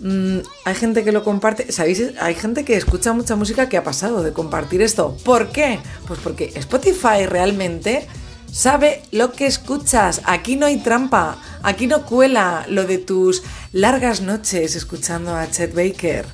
Mm, 0.00 0.38
hay 0.64 0.74
gente 0.74 1.04
que 1.04 1.12
lo 1.12 1.24
comparte, 1.24 1.72
¿sabéis? 1.72 2.02
Hay 2.20 2.34
gente 2.34 2.64
que 2.64 2.76
escucha 2.76 3.12
mucha 3.12 3.36
música 3.36 3.68
que 3.68 3.76
ha 3.76 3.84
pasado 3.84 4.22
de 4.22 4.32
compartir 4.32 4.82
esto. 4.82 5.16
¿Por 5.24 5.50
qué? 5.50 5.78
Pues 6.06 6.20
porque 6.20 6.52
Spotify 6.54 7.26
realmente 7.26 8.06
sabe 8.52 9.02
lo 9.12 9.32
que 9.32 9.46
escuchas. 9.46 10.20
Aquí 10.24 10.56
no 10.56 10.66
hay 10.66 10.78
trampa, 10.78 11.38
aquí 11.62 11.86
no 11.86 12.04
cuela 12.06 12.66
lo 12.68 12.84
de 12.84 12.98
tus 12.98 13.42
largas 13.72 14.20
noches 14.20 14.76
escuchando 14.76 15.34
a 15.34 15.50
Chet 15.50 15.74
Baker. 15.74 16.26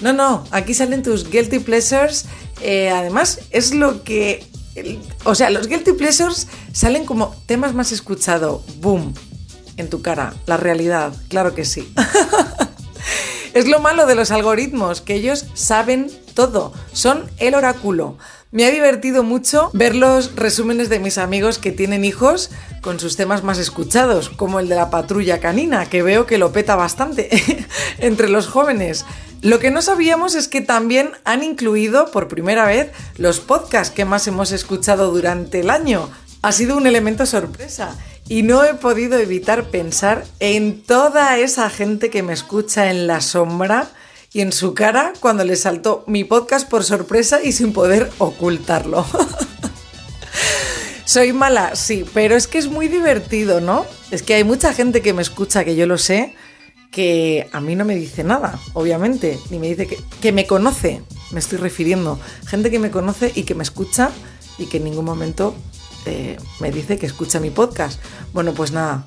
No, 0.00 0.12
no, 0.12 0.44
aquí 0.50 0.74
salen 0.74 1.02
tus 1.02 1.30
guilty 1.30 1.58
pleasures. 1.58 2.26
Eh, 2.60 2.90
además, 2.90 3.40
es 3.50 3.74
lo 3.74 4.04
que. 4.04 4.46
O 5.24 5.34
sea, 5.34 5.50
los 5.50 5.68
guilty 5.68 5.92
pleasures 5.92 6.48
salen 6.72 7.04
como 7.04 7.34
temas 7.46 7.74
más 7.74 7.92
escuchados. 7.92 8.62
Boom. 8.80 9.14
En 9.76 9.90
tu 9.90 10.02
cara. 10.02 10.34
La 10.46 10.56
realidad. 10.56 11.12
Claro 11.28 11.54
que 11.54 11.64
sí. 11.64 11.92
es 13.54 13.66
lo 13.68 13.80
malo 13.80 14.06
de 14.06 14.14
los 14.14 14.30
algoritmos, 14.30 15.00
que 15.00 15.14
ellos 15.14 15.46
saben 15.54 16.10
todo. 16.34 16.72
Son 16.92 17.30
el 17.38 17.54
oráculo. 17.54 18.18
Me 18.54 18.64
ha 18.64 18.70
divertido 18.70 19.24
mucho 19.24 19.70
ver 19.72 19.96
los 19.96 20.36
resúmenes 20.36 20.88
de 20.88 21.00
mis 21.00 21.18
amigos 21.18 21.58
que 21.58 21.72
tienen 21.72 22.04
hijos 22.04 22.50
con 22.82 23.00
sus 23.00 23.16
temas 23.16 23.42
más 23.42 23.58
escuchados, 23.58 24.28
como 24.28 24.60
el 24.60 24.68
de 24.68 24.76
la 24.76 24.90
patrulla 24.90 25.40
canina, 25.40 25.86
que 25.86 26.04
veo 26.04 26.24
que 26.24 26.38
lo 26.38 26.52
peta 26.52 26.76
bastante 26.76 27.30
entre 27.98 28.28
los 28.28 28.46
jóvenes. 28.46 29.06
Lo 29.42 29.58
que 29.58 29.72
no 29.72 29.82
sabíamos 29.82 30.36
es 30.36 30.46
que 30.46 30.60
también 30.60 31.10
han 31.24 31.42
incluido 31.42 32.12
por 32.12 32.28
primera 32.28 32.64
vez 32.64 32.92
los 33.16 33.40
podcasts 33.40 33.92
que 33.92 34.04
más 34.04 34.28
hemos 34.28 34.52
escuchado 34.52 35.10
durante 35.10 35.58
el 35.58 35.68
año. 35.68 36.08
Ha 36.42 36.52
sido 36.52 36.76
un 36.76 36.86
elemento 36.86 37.26
sorpresa 37.26 37.96
y 38.28 38.44
no 38.44 38.62
he 38.62 38.74
podido 38.74 39.18
evitar 39.18 39.64
pensar 39.64 40.26
en 40.38 40.80
toda 40.80 41.38
esa 41.38 41.68
gente 41.70 42.08
que 42.08 42.22
me 42.22 42.34
escucha 42.34 42.88
en 42.88 43.08
la 43.08 43.20
sombra 43.20 43.88
y 44.34 44.40
en 44.40 44.52
su 44.52 44.74
cara 44.74 45.12
cuando 45.20 45.44
le 45.44 45.56
saltó 45.56 46.04
mi 46.06 46.24
podcast 46.24 46.68
por 46.68 46.84
sorpresa 46.84 47.42
y 47.42 47.52
sin 47.52 47.72
poder 47.72 48.10
ocultarlo. 48.18 49.06
Soy 51.06 51.32
mala, 51.32 51.76
sí, 51.76 52.04
pero 52.12 52.34
es 52.34 52.48
que 52.48 52.58
es 52.58 52.66
muy 52.66 52.88
divertido, 52.88 53.60
¿no? 53.60 53.86
Es 54.10 54.22
que 54.22 54.34
hay 54.34 54.42
mucha 54.42 54.74
gente 54.74 55.02
que 55.02 55.12
me 55.12 55.22
escucha, 55.22 55.64
que 55.64 55.76
yo 55.76 55.86
lo 55.86 55.98
sé, 55.98 56.34
que 56.90 57.48
a 57.52 57.60
mí 57.60 57.76
no 57.76 57.84
me 57.84 57.94
dice 57.94 58.24
nada, 58.24 58.58
obviamente, 58.72 59.38
ni 59.50 59.58
me 59.60 59.68
dice 59.68 59.86
que, 59.86 59.98
que 60.20 60.32
me 60.32 60.46
conoce, 60.48 61.02
me 61.30 61.38
estoy 61.38 61.58
refiriendo. 61.58 62.18
Gente 62.46 62.72
que 62.72 62.80
me 62.80 62.90
conoce 62.90 63.30
y 63.34 63.44
que 63.44 63.54
me 63.54 63.62
escucha 63.62 64.10
y 64.58 64.66
que 64.66 64.78
en 64.78 64.84
ningún 64.84 65.04
momento 65.04 65.54
eh, 66.06 66.36
me 66.60 66.72
dice 66.72 66.98
que 66.98 67.06
escucha 67.06 67.38
mi 67.38 67.50
podcast. 67.50 68.00
Bueno, 68.32 68.52
pues 68.52 68.72
nada, 68.72 69.06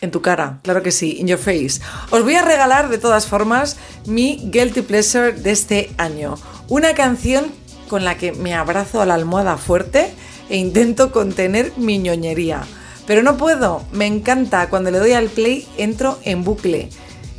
en 0.00 0.10
tu 0.10 0.22
cara, 0.22 0.60
claro 0.62 0.82
que 0.82 0.92
sí, 0.92 1.16
in 1.18 1.26
your 1.26 1.38
face. 1.38 1.80
Os 2.10 2.22
voy 2.22 2.34
a 2.34 2.42
regalar 2.42 2.88
de 2.88 2.98
todas 2.98 3.26
formas 3.26 3.76
mi 4.06 4.40
Guilty 4.44 4.82
Pleasure 4.82 5.32
de 5.32 5.50
este 5.50 5.90
año. 5.98 6.36
Una 6.68 6.94
canción 6.94 7.46
con 7.88 8.04
la 8.04 8.16
que 8.16 8.32
me 8.32 8.54
abrazo 8.54 9.00
a 9.00 9.06
la 9.06 9.14
almohada 9.14 9.56
fuerte 9.56 10.14
e 10.48 10.56
intento 10.56 11.12
contener 11.12 11.72
mi 11.76 11.98
ñoñería. 11.98 12.62
Pero 13.06 13.22
no 13.22 13.36
puedo, 13.36 13.82
me 13.92 14.06
encanta, 14.06 14.68
cuando 14.70 14.90
le 14.90 14.98
doy 14.98 15.12
al 15.12 15.28
play 15.28 15.66
entro 15.76 16.18
en 16.24 16.44
bucle. 16.44 16.88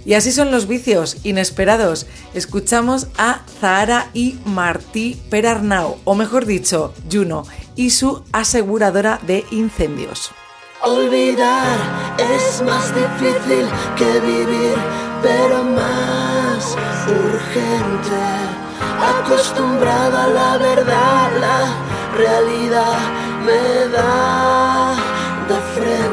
Y 0.04 0.16
así 0.16 0.32
son 0.32 0.52
los 0.52 0.68
vicios 0.68 1.18
inesperados. 1.24 2.08
Escuchamos 2.34 3.08
a 3.18 3.42
Zahara 3.60 4.10
y 4.14 4.38
Martí 4.46 5.22
Perarnau, 5.30 5.98
o 6.04 6.16
mejor 6.16 6.46
dicho, 6.46 6.94
Juno, 7.10 7.44
y 7.76 7.92
su 7.92 8.24
aseguradora 8.34 9.20
de 9.26 9.46
incendios. 9.52 10.32
Olvidar 10.84 11.78
es 12.18 12.60
más 12.64 12.92
difícil 12.96 13.68
que 13.96 14.20
vivir, 14.20 14.76
pero 15.22 15.64
más 15.64 16.76
urgente. 17.08 18.18
Acostumbrado 19.20 20.18
a 20.18 20.28
la 20.28 20.58
verdad, 20.58 21.30
la 21.40 22.18
realidad 22.18 22.98
me 23.46 23.90
da 23.90 24.96
de 25.48 25.56
frente. 25.76 26.11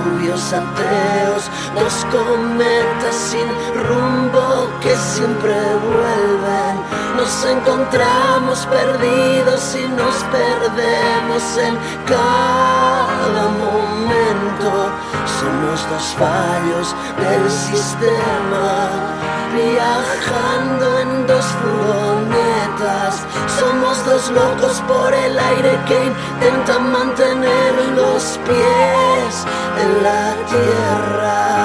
Dos 0.00 0.12
rubios 0.12 0.52
ateos, 0.52 1.50
dos 1.74 2.06
cometas 2.10 3.14
sin 3.14 3.46
rumbo 3.86 4.70
que 4.80 4.96
siempre 4.96 5.52
vuelven 5.52 7.00
nos 7.20 7.44
encontramos 7.44 8.66
perdidos 8.66 9.76
y 9.76 9.86
nos 9.88 10.14
perdemos 10.32 11.58
en 11.58 11.76
cada 12.06 13.48
momento. 13.60 14.90
Somos 15.38 15.86
dos 15.90 16.16
fallos 16.18 16.96
del 17.18 17.50
sistema, 17.50 19.19
viajando 19.52 20.98
en 20.98 21.26
dos 21.26 21.44
furgonetas. 21.60 23.26
Somos 23.58 24.04
dos 24.04 24.30
locos 24.30 24.82
por 24.86 25.12
el 25.12 25.38
aire 25.38 25.78
que 25.86 26.06
intentan 26.06 26.92
mantener 26.92 27.74
los 27.96 28.38
pies 28.46 29.46
en 29.82 30.02
la 30.02 30.34
tierra. 30.48 31.60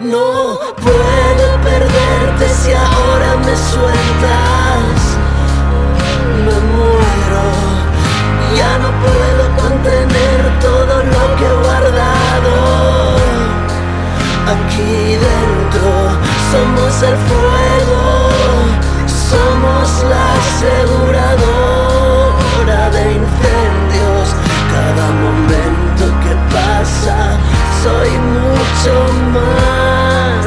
No 0.00 0.58
puedo 0.76 1.46
perderte 1.62 2.48
si 2.48 2.72
ahora 2.72 3.36
me 3.44 3.56
sueltas. 3.70 5.00
Me 6.44 6.56
muero, 6.72 7.44
ya 8.56 8.78
no 8.78 8.90
puedo 9.04 9.44
contener 9.62 10.60
todo 10.60 10.94
lo 11.04 11.36
que 11.36 11.44
guardado. 11.44 11.69
Aquí 14.50 15.14
dentro 15.14 16.10
somos 16.50 16.94
el 17.04 17.16
fuego, 17.28 18.02
somos 19.06 19.86
la 20.10 20.24
aseguradora 20.40 22.80
de 22.90 23.02
incendios. 23.12 24.26
Cada 24.74 25.06
momento 25.24 26.04
que 26.24 26.34
pasa 26.52 27.18
soy 27.84 28.10
mucho 28.10 28.92
más 29.32 30.46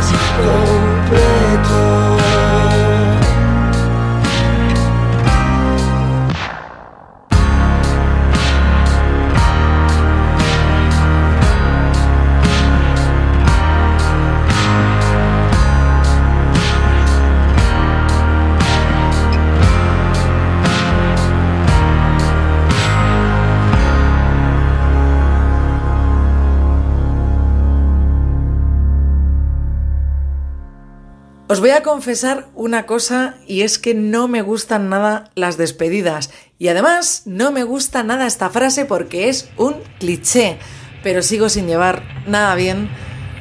Os 31.53 31.59
voy 31.59 31.69
a 31.69 31.83
confesar 31.83 32.47
una 32.55 32.87
cosa 32.87 33.35
y 33.45 33.61
es 33.61 33.77
que 33.77 33.93
no 33.93 34.27
me 34.27 34.41
gustan 34.41 34.89
nada 34.89 35.29
las 35.35 35.55
despedidas. 35.55 36.31
Y 36.57 36.69
además 36.69 37.21
no 37.27 37.51
me 37.51 37.63
gusta 37.63 38.01
nada 38.01 38.25
esta 38.25 38.49
frase 38.49 38.85
porque 38.85 39.29
es 39.29 39.49
un 39.55 39.75
cliché. 39.99 40.57
Pero 41.03 41.21
sigo 41.21 41.49
sin 41.49 41.67
llevar 41.67 42.01
nada 42.25 42.55
bien 42.55 42.89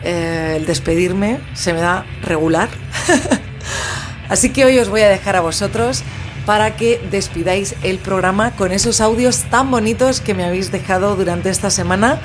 eh, 0.04 0.56
el 0.58 0.66
despedirme. 0.66 1.40
Se 1.54 1.72
me 1.72 1.80
da 1.80 2.04
regular. 2.20 2.68
Así 4.28 4.50
que 4.50 4.66
hoy 4.66 4.78
os 4.78 4.90
voy 4.90 5.00
a 5.00 5.08
dejar 5.08 5.36
a 5.36 5.40
vosotros 5.40 6.02
para 6.44 6.76
que 6.76 7.00
despidáis 7.10 7.76
el 7.82 7.96
programa 7.96 8.54
con 8.56 8.72
esos 8.72 9.00
audios 9.00 9.44
tan 9.44 9.70
bonitos 9.70 10.20
que 10.20 10.34
me 10.34 10.44
habéis 10.44 10.70
dejado 10.70 11.16
durante 11.16 11.48
esta 11.48 11.70
semana. 11.70 12.20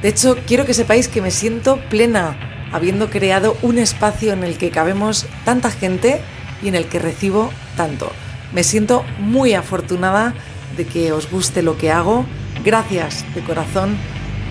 De 0.00 0.08
hecho, 0.08 0.38
quiero 0.46 0.64
que 0.64 0.72
sepáis 0.72 1.06
que 1.08 1.20
me 1.20 1.30
siento 1.30 1.78
plena 1.90 2.61
habiendo 2.72 3.10
creado 3.10 3.56
un 3.62 3.78
espacio 3.78 4.32
en 4.32 4.44
el 4.44 4.58
que 4.58 4.70
cabemos 4.70 5.26
tanta 5.44 5.70
gente 5.70 6.20
y 6.62 6.68
en 6.68 6.74
el 6.74 6.86
que 6.86 6.98
recibo 6.98 7.50
tanto. 7.76 8.10
Me 8.52 8.64
siento 8.64 9.04
muy 9.18 9.54
afortunada 9.54 10.34
de 10.76 10.86
que 10.86 11.12
os 11.12 11.30
guste 11.30 11.62
lo 11.62 11.76
que 11.76 11.90
hago. 11.90 12.24
Gracias 12.64 13.24
de 13.34 13.42
corazón 13.42 13.96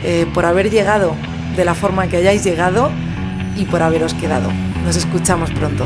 eh, 0.03 0.25
por 0.33 0.45
haber 0.45 0.69
llegado 0.69 1.15
de 1.55 1.65
la 1.65 1.75
forma 1.75 2.07
que 2.07 2.17
hayáis 2.17 2.43
llegado 2.43 2.91
y 3.57 3.65
por 3.65 3.81
haberos 3.83 4.13
quedado. 4.13 4.49
Nos 4.85 4.95
escuchamos 4.95 5.51
pronto. 5.51 5.85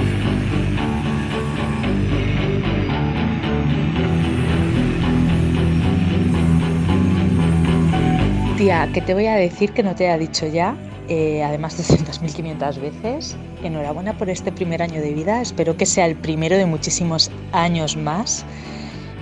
Tía, 8.57 8.89
¿qué 8.93 9.01
te 9.01 9.13
voy 9.13 9.27
a 9.27 9.35
decir 9.35 9.73
que 9.73 9.83
no 9.83 9.95
te 9.95 10.07
haya 10.07 10.17
dicho 10.17 10.47
ya? 10.47 10.75
Eh, 11.07 11.43
además 11.43 11.77
de 11.77 11.83
200.500 11.83 12.79
veces. 12.79 13.37
Enhorabuena 13.63 14.17
por 14.17 14.29
este 14.29 14.51
primer 14.51 14.81
año 14.81 15.01
de 15.01 15.13
vida. 15.13 15.41
Espero 15.41 15.77
que 15.77 15.85
sea 15.85 16.05
el 16.05 16.15
primero 16.15 16.57
de 16.57 16.65
muchísimos 16.65 17.31
años 17.51 17.95
más. 17.95 18.45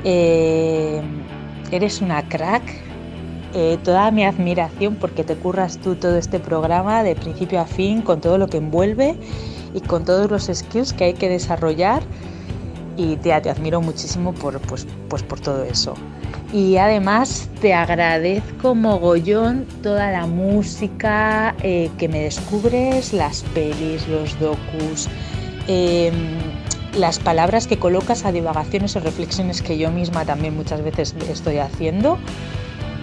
Eh, 0.04 1.02
eres 1.72 2.02
una 2.02 2.28
crack. 2.28 2.64
Eh, 3.56 3.78
toda 3.84 4.10
mi 4.12 4.24
admiración 4.24 4.96
porque 4.96 5.24
te 5.24 5.36
curras 5.36 5.78
tú 5.78 5.96
todo 5.96 6.18
este 6.18 6.40
programa 6.40 7.04
de 7.04 7.16
principio 7.16 7.60
a 7.60 7.66
fin 7.66 8.02
con 8.02 8.20
todo 8.20 8.40
lo 8.40 8.48
que 8.48 8.58
envuelve 8.58 9.16
y 9.76 9.80
con 9.82 10.06
todos 10.06 10.32
los 10.32 10.50
skills 10.52 10.94
que 10.94 11.04
hay 11.04 11.14
que 11.14 11.30
desarrollar. 11.30 12.02
Y 12.96 13.18
tía, 13.18 13.42
te 13.42 13.50
admiro 13.50 13.82
muchísimo 13.82 14.34
por, 14.34 14.60
pues, 14.62 14.88
pues 15.10 15.22
por 15.22 15.40
todo 15.40 15.64
eso 15.64 15.96
y 16.54 16.78
además 16.78 17.50
te 17.62 17.74
agradezco 17.74 18.76
mogollón 18.76 19.66
toda 19.82 20.12
la 20.12 20.28
música 20.28 21.56
eh, 21.64 21.90
que 21.98 22.08
me 22.08 22.20
descubres, 22.20 23.12
las 23.12 23.42
pelis, 23.56 24.08
los 24.08 24.40
docus, 24.40 25.10
em, 25.68 26.14
las 26.96 27.18
palabras 27.18 27.66
que 27.66 27.80
colocas 27.80 28.24
a 28.24 28.32
divagaciones 28.32 28.96
o 28.96 29.00
reflexiones 29.00 29.64
que 29.64 29.80
yo 29.80 29.90
misma 29.90 30.26
también 30.26 30.56
muchas 30.56 30.84
veces 30.84 31.16
estoy 31.28 31.58
haciendo. 31.58 32.20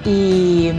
Y, 0.05 0.70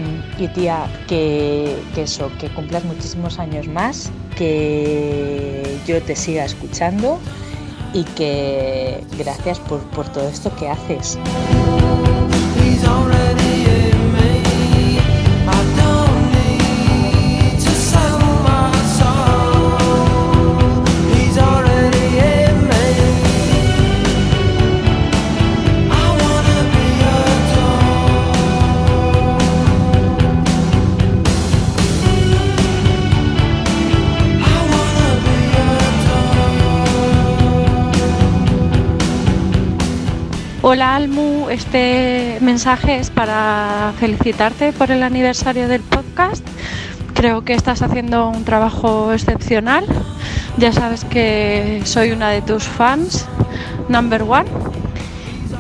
tía, 0.56 0.88
que, 1.08 1.76
eso, 1.96 2.32
que 2.40 2.50
cumplas 2.50 2.86
muchísimos 2.86 3.38
años 3.38 3.68
más, 3.68 4.12
que 4.36 5.78
yo 5.86 6.02
te 6.02 6.16
siga 6.16 6.46
escuchando 6.46 7.20
y 7.94 8.04
que 8.04 9.04
gracias 9.20 9.60
por, 9.60 9.82
por 9.92 10.08
todo 10.10 10.28
esto 10.28 10.52
que 10.56 10.70
haces. 10.70 11.20
already. 12.92 13.91
Hola 40.64 40.96
Almu, 40.96 41.50
este 41.50 42.38
mensaje 42.40 42.98
es 42.98 43.10
para 43.10 43.94
felicitarte 44.00 44.74
por 44.74 44.92
el 44.92 45.02
aniversario 45.02 45.68
del 45.68 45.82
podcast. 45.82 46.46
Creo 47.16 47.44
que 47.44 47.54
estás 47.54 47.82
haciendo 47.82 48.30
un 48.30 48.46
trabajo 48.46 49.12
excepcional. 49.12 49.88
Ya 50.58 50.72
sabes 50.72 51.04
que 51.04 51.82
soy 51.86 52.12
una 52.12 52.30
de 52.30 52.44
tus 52.44 52.66
fans, 52.66 53.26
number 53.90 54.22
one. 54.22 54.46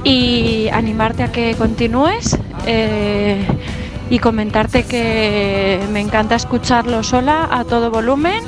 Y 0.03 0.69
animarte 0.71 1.23
a 1.23 1.31
que 1.31 1.55
continúes 1.55 2.37
eh, 2.67 3.43
y 4.11 4.19
comentarte 4.19 4.83
que 4.83 5.79
me 5.91 5.99
encanta 5.99 6.35
escucharlo 6.35 7.01
sola 7.01 7.49
a 7.49 7.63
todo 7.63 7.89
volumen, 7.89 8.43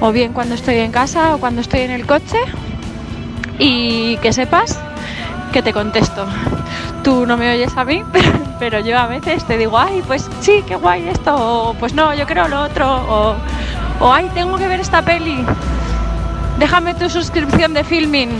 o 0.00 0.10
bien 0.10 0.32
cuando 0.32 0.56
estoy 0.56 0.78
en 0.78 0.90
casa 0.90 1.36
o 1.36 1.38
cuando 1.38 1.60
estoy 1.60 1.82
en 1.82 1.92
el 1.92 2.04
coche. 2.04 2.38
Y 3.60 4.16
que 4.16 4.32
sepas 4.32 4.81
que 5.52 5.62
te 5.62 5.72
contesto. 5.72 6.26
Tú 7.04 7.26
no 7.26 7.36
me 7.36 7.52
oyes 7.52 7.76
a 7.76 7.84
mí, 7.84 8.02
pero 8.58 8.80
yo 8.80 8.98
a 8.98 9.06
veces 9.06 9.44
te 9.44 9.58
digo, 9.58 9.78
ay, 9.78 10.02
pues 10.06 10.28
sí, 10.40 10.64
qué 10.66 10.74
guay 10.74 11.08
esto, 11.08 11.34
o 11.34 11.74
pues 11.74 11.94
no, 11.94 12.14
yo 12.14 12.26
creo 12.26 12.48
lo 12.48 12.62
otro, 12.62 12.86
o, 12.90 13.36
o 14.00 14.12
ay, 14.12 14.30
tengo 14.34 14.56
que 14.56 14.66
ver 14.66 14.80
esta 14.80 15.02
peli. 15.02 15.44
Déjame 16.58 16.94
tu 16.94 17.08
suscripción 17.08 17.74
de 17.74 17.84
filming. 17.84 18.30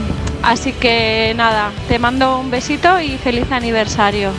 Así 0.43 0.73
que 0.73 1.33
nada, 1.37 1.71
te 1.87 1.99
mando 1.99 2.39
un 2.39 2.51
besito 2.51 3.01
y 3.01 3.17
feliz 3.19 3.51
aniversario. 3.53 4.33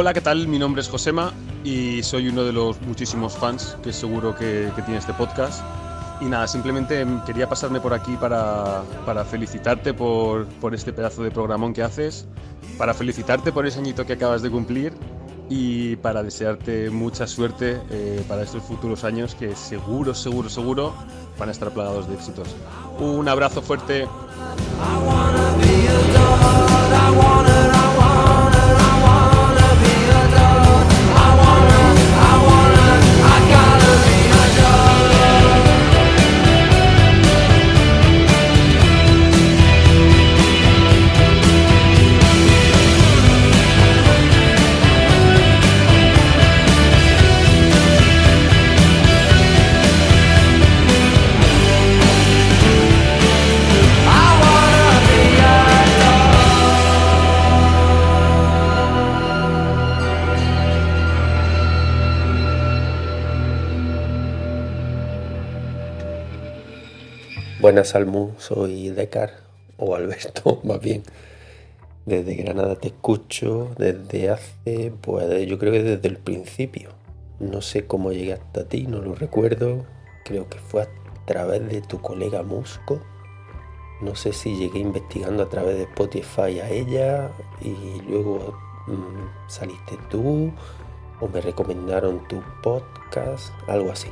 Hola, 0.00 0.14
¿qué 0.14 0.22
tal? 0.22 0.48
Mi 0.48 0.58
nombre 0.58 0.80
es 0.80 0.88
Josema 0.88 1.30
y 1.62 2.02
soy 2.02 2.28
uno 2.28 2.42
de 2.42 2.54
los 2.54 2.80
muchísimos 2.80 3.36
fans 3.36 3.76
que 3.82 3.92
seguro 3.92 4.34
que, 4.34 4.72
tiene 4.74 4.96
este 4.96 5.12
podcast. 5.12 5.62
Y 6.22 6.24
nada, 6.24 6.48
simplemente 6.48 7.06
quería 7.26 7.46
pasarme 7.50 7.82
por 7.82 7.92
aquí 7.92 8.16
para, 8.16 8.82
felicitarte 9.30 9.92
por, 9.92 10.46
este 10.72 10.94
pedazo 10.94 11.22
de 11.22 11.30
programón 11.30 11.74
que 11.74 11.82
haces, 11.82 12.24
para 12.78 12.94
felicitarte 12.94 13.52
por 13.52 13.66
ese 13.66 13.80
añito 13.80 14.06
que 14.06 14.14
acabas 14.14 14.40
de 14.40 14.50
cumplir 14.50 14.94
y 15.50 15.96
para 15.96 16.22
desearte 16.22 16.88
mucha 16.88 17.26
suerte 17.26 17.78
eh, 17.90 18.24
para 18.26 18.44
estos 18.44 18.62
futuros 18.62 19.04
años 19.04 19.34
que 19.34 19.54
seguro, 19.54 20.14
seguro, 20.14 20.48
seguro 20.48 20.94
van 21.38 21.50
a 21.50 21.52
estar 21.52 21.74
plagados 21.74 22.08
de 22.08 22.14
éxitos. 22.14 22.48
Un 22.98 23.28
abrazo 23.28 23.60
fuerte. 23.60 24.08
Buenas 67.70 67.94
Almu, 67.94 68.32
soy 68.36 68.88
Decar, 68.88 69.30
o 69.76 69.94
Alberto 69.94 70.58
más 70.64 70.80
bien. 70.80 71.04
Desde 72.04 72.34
Granada 72.34 72.74
te 72.74 72.88
escucho 72.88 73.70
desde 73.78 74.28
hace, 74.28 74.92
pues 75.00 75.46
yo 75.46 75.56
creo 75.56 75.72
que 75.72 75.84
desde 75.84 76.08
el 76.08 76.16
principio. 76.16 76.90
No 77.38 77.62
sé 77.62 77.86
cómo 77.86 78.10
llegué 78.10 78.32
hasta 78.32 78.64
ti, 78.64 78.88
no 78.88 78.98
lo 79.00 79.14
recuerdo. 79.14 79.84
Creo 80.24 80.48
que 80.48 80.58
fue 80.58 80.82
a 80.82 80.88
través 81.26 81.68
de 81.68 81.80
tu 81.80 82.00
colega 82.00 82.42
Musco. 82.42 83.00
No 84.00 84.16
sé 84.16 84.32
si 84.32 84.56
llegué 84.56 84.80
investigando 84.80 85.44
a 85.44 85.48
través 85.48 85.76
de 85.76 85.84
Spotify 85.84 86.58
a 86.58 86.70
ella 86.70 87.30
y 87.60 88.02
luego 88.10 88.52
mm, 88.88 89.48
saliste 89.48 89.96
tú 90.10 90.52
o 91.20 91.28
me 91.28 91.40
recomendaron 91.40 92.26
tu 92.26 92.42
podcast, 92.64 93.54
algo 93.68 93.92
así. 93.92 94.08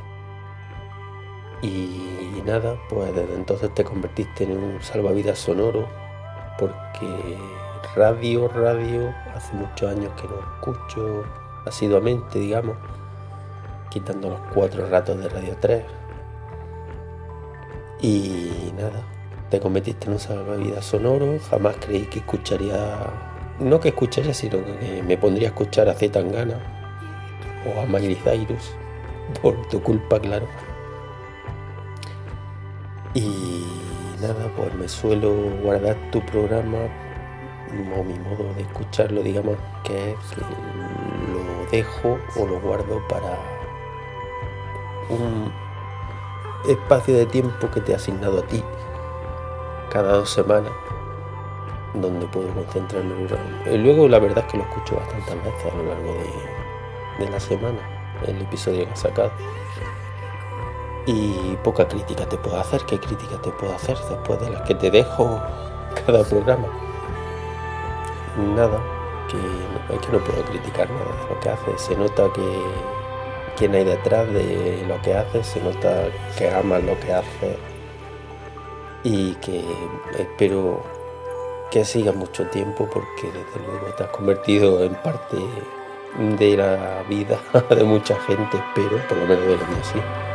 Y 1.63 2.43
nada, 2.47 2.77
pues 2.89 3.15
desde 3.15 3.35
entonces 3.35 3.75
te 3.75 3.85
convertiste 3.85 4.45
en 4.45 4.57
un 4.57 4.83
salvavidas 4.83 5.39
sonoro, 5.39 5.89
porque 6.59 7.37
radio, 7.97 8.49
radio, 8.49 9.13
hace 9.35 9.55
muchos 9.55 9.91
años 9.91 10.13
que 10.21 10.29
no 10.29 10.39
escucho 10.39 11.25
asiduamente, 11.67 12.39
digamos, 12.39 12.77
quitando 13.91 14.31
los 14.31 14.41
cuatro 14.55 14.89
ratos 14.89 15.19
de 15.19 15.29
Radio 15.29 15.57
3. 15.61 15.83
Y 18.01 18.73
nada, 18.77 19.03
te 19.51 19.59
convertiste 19.59 20.07
en 20.07 20.13
un 20.13 20.19
salvavidas 20.21 20.85
sonoro, 20.85 21.39
jamás 21.51 21.77
creí 21.81 22.03
que 22.07 22.21
escucharía, 22.21 22.99
no 23.59 23.81
que 23.81 23.89
escucharía, 23.89 24.33
sino 24.33 24.59
que 24.65 25.03
me 25.05 25.17
pondría 25.19 25.49
a 25.49 25.51
escuchar 25.51 25.89
a 25.89 25.95
Zetangana 25.95 26.59
o 27.67 27.81
a 27.81 27.87
Miley 27.87 28.15
Cyrus, 28.15 28.75
por 29.43 29.67
tu 29.69 29.83
culpa, 29.83 30.21
claro. 30.21 30.47
Y 33.19 33.65
nada, 34.21 34.49
pues 34.57 34.73
me 34.75 34.87
suelo 34.87 35.33
guardar 35.61 35.97
tu 36.13 36.25
programa 36.25 36.79
o 37.97 38.05
mi 38.05 38.15
modo 38.15 38.55
de 38.55 38.63
escucharlo, 38.63 39.23
digamos, 39.25 39.57
que 39.83 40.13
es 40.13 40.19
que 40.31 40.41
lo 40.41 41.69
dejo 41.73 42.17
o 42.37 42.47
lo 42.47 42.61
guardo 42.61 43.03
para 43.09 43.37
un 45.09 45.53
espacio 46.69 47.17
de 47.17 47.27
tiempo 47.27 47.69
que 47.73 47.81
te 47.81 47.91
he 47.91 47.97
asignado 47.97 48.39
a 48.39 48.43
ti 48.47 48.63
cada 49.91 50.13
dos 50.13 50.31
semanas 50.31 50.73
donde 51.95 52.25
puedo 52.27 52.49
concentrarme 52.55 53.15
y 53.73 53.79
luego 53.79 54.07
la 54.07 54.21
verdad 54.21 54.45
es 54.47 54.53
que 54.53 54.59
lo 54.59 54.65
escucho 54.65 54.97
bastantes 54.97 55.43
veces 55.43 55.73
a 55.73 55.77
lo 55.77 55.83
largo 55.85 56.15
de, 56.15 57.25
de 57.25 57.31
la 57.31 57.41
semana 57.41 57.79
el 58.27 58.43
episodio 58.43 58.85
que 58.85 58.93
he 58.93 58.97
sacado 58.97 59.33
y 61.09 61.57
poca 61.65 61.89
crítica 61.89 62.27
te 62.29 62.37
puedo 62.37 62.61
hacer. 62.61 62.83
Qué 62.85 63.01
crítica 63.01 63.41
te 63.41 63.51
puedo 63.51 63.75
hacer 63.75 63.97
después 64.11 64.41
de 64.41 64.51
las 64.51 64.63
que 64.63 64.75
te 64.75 64.91
dejo 64.91 65.41
cada 66.07 66.23
programa 66.23 66.69
nada 68.55 68.79
que, 69.29 69.95
es 69.95 70.01
que 70.01 70.13
no 70.13 70.19
puedo 70.21 70.43
criticar 70.45 70.89
nada 70.91 71.05
de 71.05 71.35
lo 71.35 71.41
que 71.41 71.49
hace. 71.49 71.79
Se 71.79 71.97
nota 71.97 72.25
que 72.35 72.43
quién 73.57 73.75
hay 73.75 73.85
detrás 73.85 74.33
de 74.33 74.85
lo 74.87 75.01
que 75.03 75.15
hace 75.15 75.43
se 75.43 75.61
nota 75.61 76.09
que 76.37 76.49
amas 76.49 76.85
lo 76.85 76.99
que 77.01 77.13
hace 77.13 77.59
y 79.03 79.35
que 79.37 79.65
espero 80.17 80.81
que 81.71 81.85
siga 81.85 82.13
mucho 82.13 82.47
tiempo 82.47 82.89
porque 82.93 83.27
desde 83.27 83.67
luego 83.67 83.87
te 83.97 84.05
has 84.05 84.11
convertido 84.11 84.85
en 84.85 84.95
parte 84.95 85.37
de 86.39 86.57
la 86.57 87.03
vida 87.09 87.41
de 87.71 87.85
mucha 87.85 88.19
gente, 88.21 88.57
espero, 88.57 88.99
por 89.09 89.19
lo 89.19 89.27
menos 89.27 89.45
de 89.45 89.57
lo 89.57 89.67
mío 89.67 89.83
sí. 89.83 90.28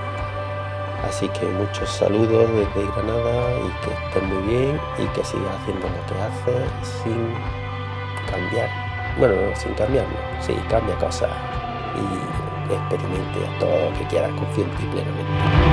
Así 1.03 1.27
que 1.29 1.45
muchos 1.45 1.89
saludos 1.89 2.49
desde 2.53 2.87
Granada 2.91 3.51
y 3.59 3.85
que 3.85 3.93
estés 3.93 4.23
muy 4.23 4.41
bien 4.43 4.79
y 4.97 5.05
que 5.07 5.23
sigas 5.23 5.55
haciendo 5.61 5.87
lo 5.87 6.05
que 6.05 6.21
haces 6.21 6.87
sin 7.03 7.33
cambiar. 8.31 8.69
Bueno, 9.19 9.35
no, 9.35 9.55
sin 9.55 9.73
cambiar, 9.73 10.05
no. 10.07 10.41
Sí, 10.41 10.53
cambia 10.69 10.95
cosas 10.97 11.29
y 11.95 12.73
experimente 12.73 13.39
todo 13.59 13.89
lo 13.89 13.97
que 13.97 14.07
quieras, 14.07 14.31
confía 14.31 14.63
en 14.63 14.71
ti 14.71 14.83
plenamente. 14.85 15.72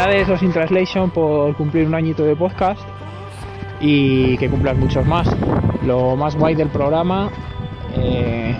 Felicidades 0.00 0.28
Los 0.28 0.42
In 0.42 0.52
Translation 0.52 1.10
por 1.10 1.54
cumplir 1.56 1.86
un 1.86 1.94
añito 1.94 2.24
de 2.24 2.34
podcast 2.34 2.80
y 3.80 4.38
que 4.38 4.48
cumplas 4.48 4.74
muchos 4.78 5.04
más. 5.04 5.28
Lo 5.84 6.16
más 6.16 6.36
guay 6.36 6.54
del 6.54 6.68
programa, 6.68 7.28
eh, 7.94 8.56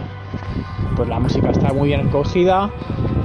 pues 0.97 1.09
la 1.09 1.18
música 1.18 1.49
está 1.49 1.72
muy 1.72 1.88
bien 1.88 2.01
escogida, 2.01 2.68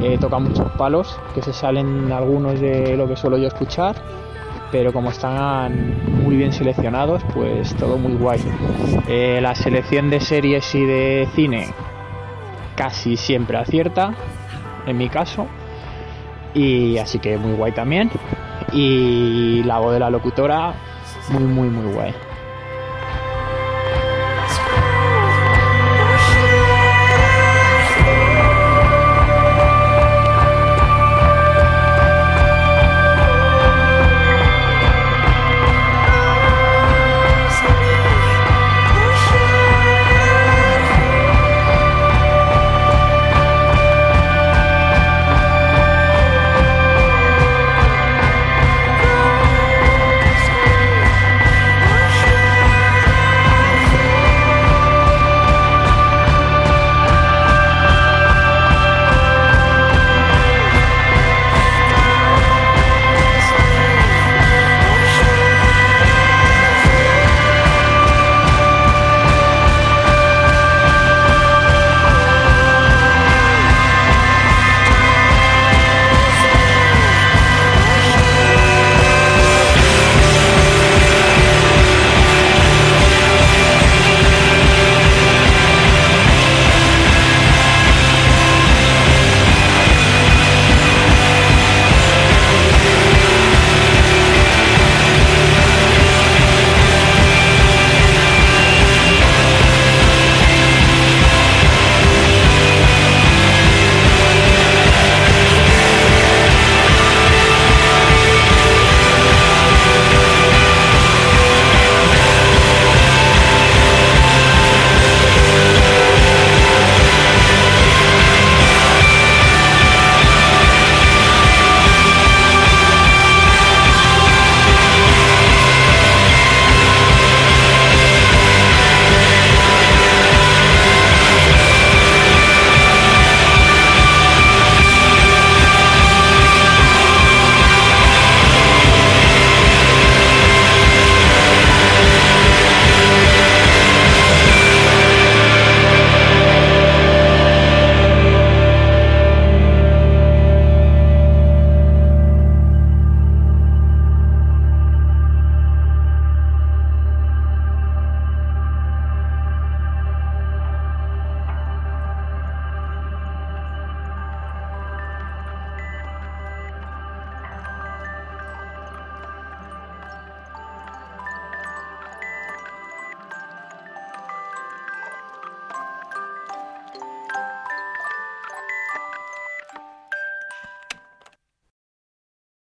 eh, 0.02 0.18
toca 0.18 0.40
muchos 0.40 0.72
palos, 0.78 1.20
que 1.34 1.42
se 1.42 1.52
salen 1.52 2.10
algunos 2.10 2.62
de 2.62 2.96
lo 2.96 3.06
que 3.06 3.18
suelo 3.18 3.38
yo 3.38 3.48
escuchar, 3.48 3.98
pero 4.72 4.94
como 4.94 5.10
están 5.10 6.24
muy 6.24 6.38
bien 6.38 6.54
seleccionados, 6.54 7.22
pues 7.34 7.76
todo 7.76 7.98
muy 7.98 8.14
guay. 8.14 8.40
Eh, 9.10 9.40
la 9.42 9.56
selección 9.56 10.10
de 10.10 10.22
series 10.22 10.74
y 10.74 10.86
de 10.86 11.28
cine 11.36 11.68
casi 12.78 13.18
siempre 13.18 13.58
acierta, 13.58 14.14
en 14.86 14.98
mi 14.98 15.10
caso 15.10 15.48
y 16.56 16.98
así 16.98 17.20
que 17.20 17.38
muy 17.38 17.54
guay 17.54 17.74
también. 17.74 18.10
Y 18.72 19.62
la 19.64 19.78
voz 19.78 19.94
de 19.94 20.00
la 20.00 20.10
locutora 20.10 20.74
muy 21.30 21.44
muy 21.44 21.70
muy 21.70 21.94
guay 21.94 22.14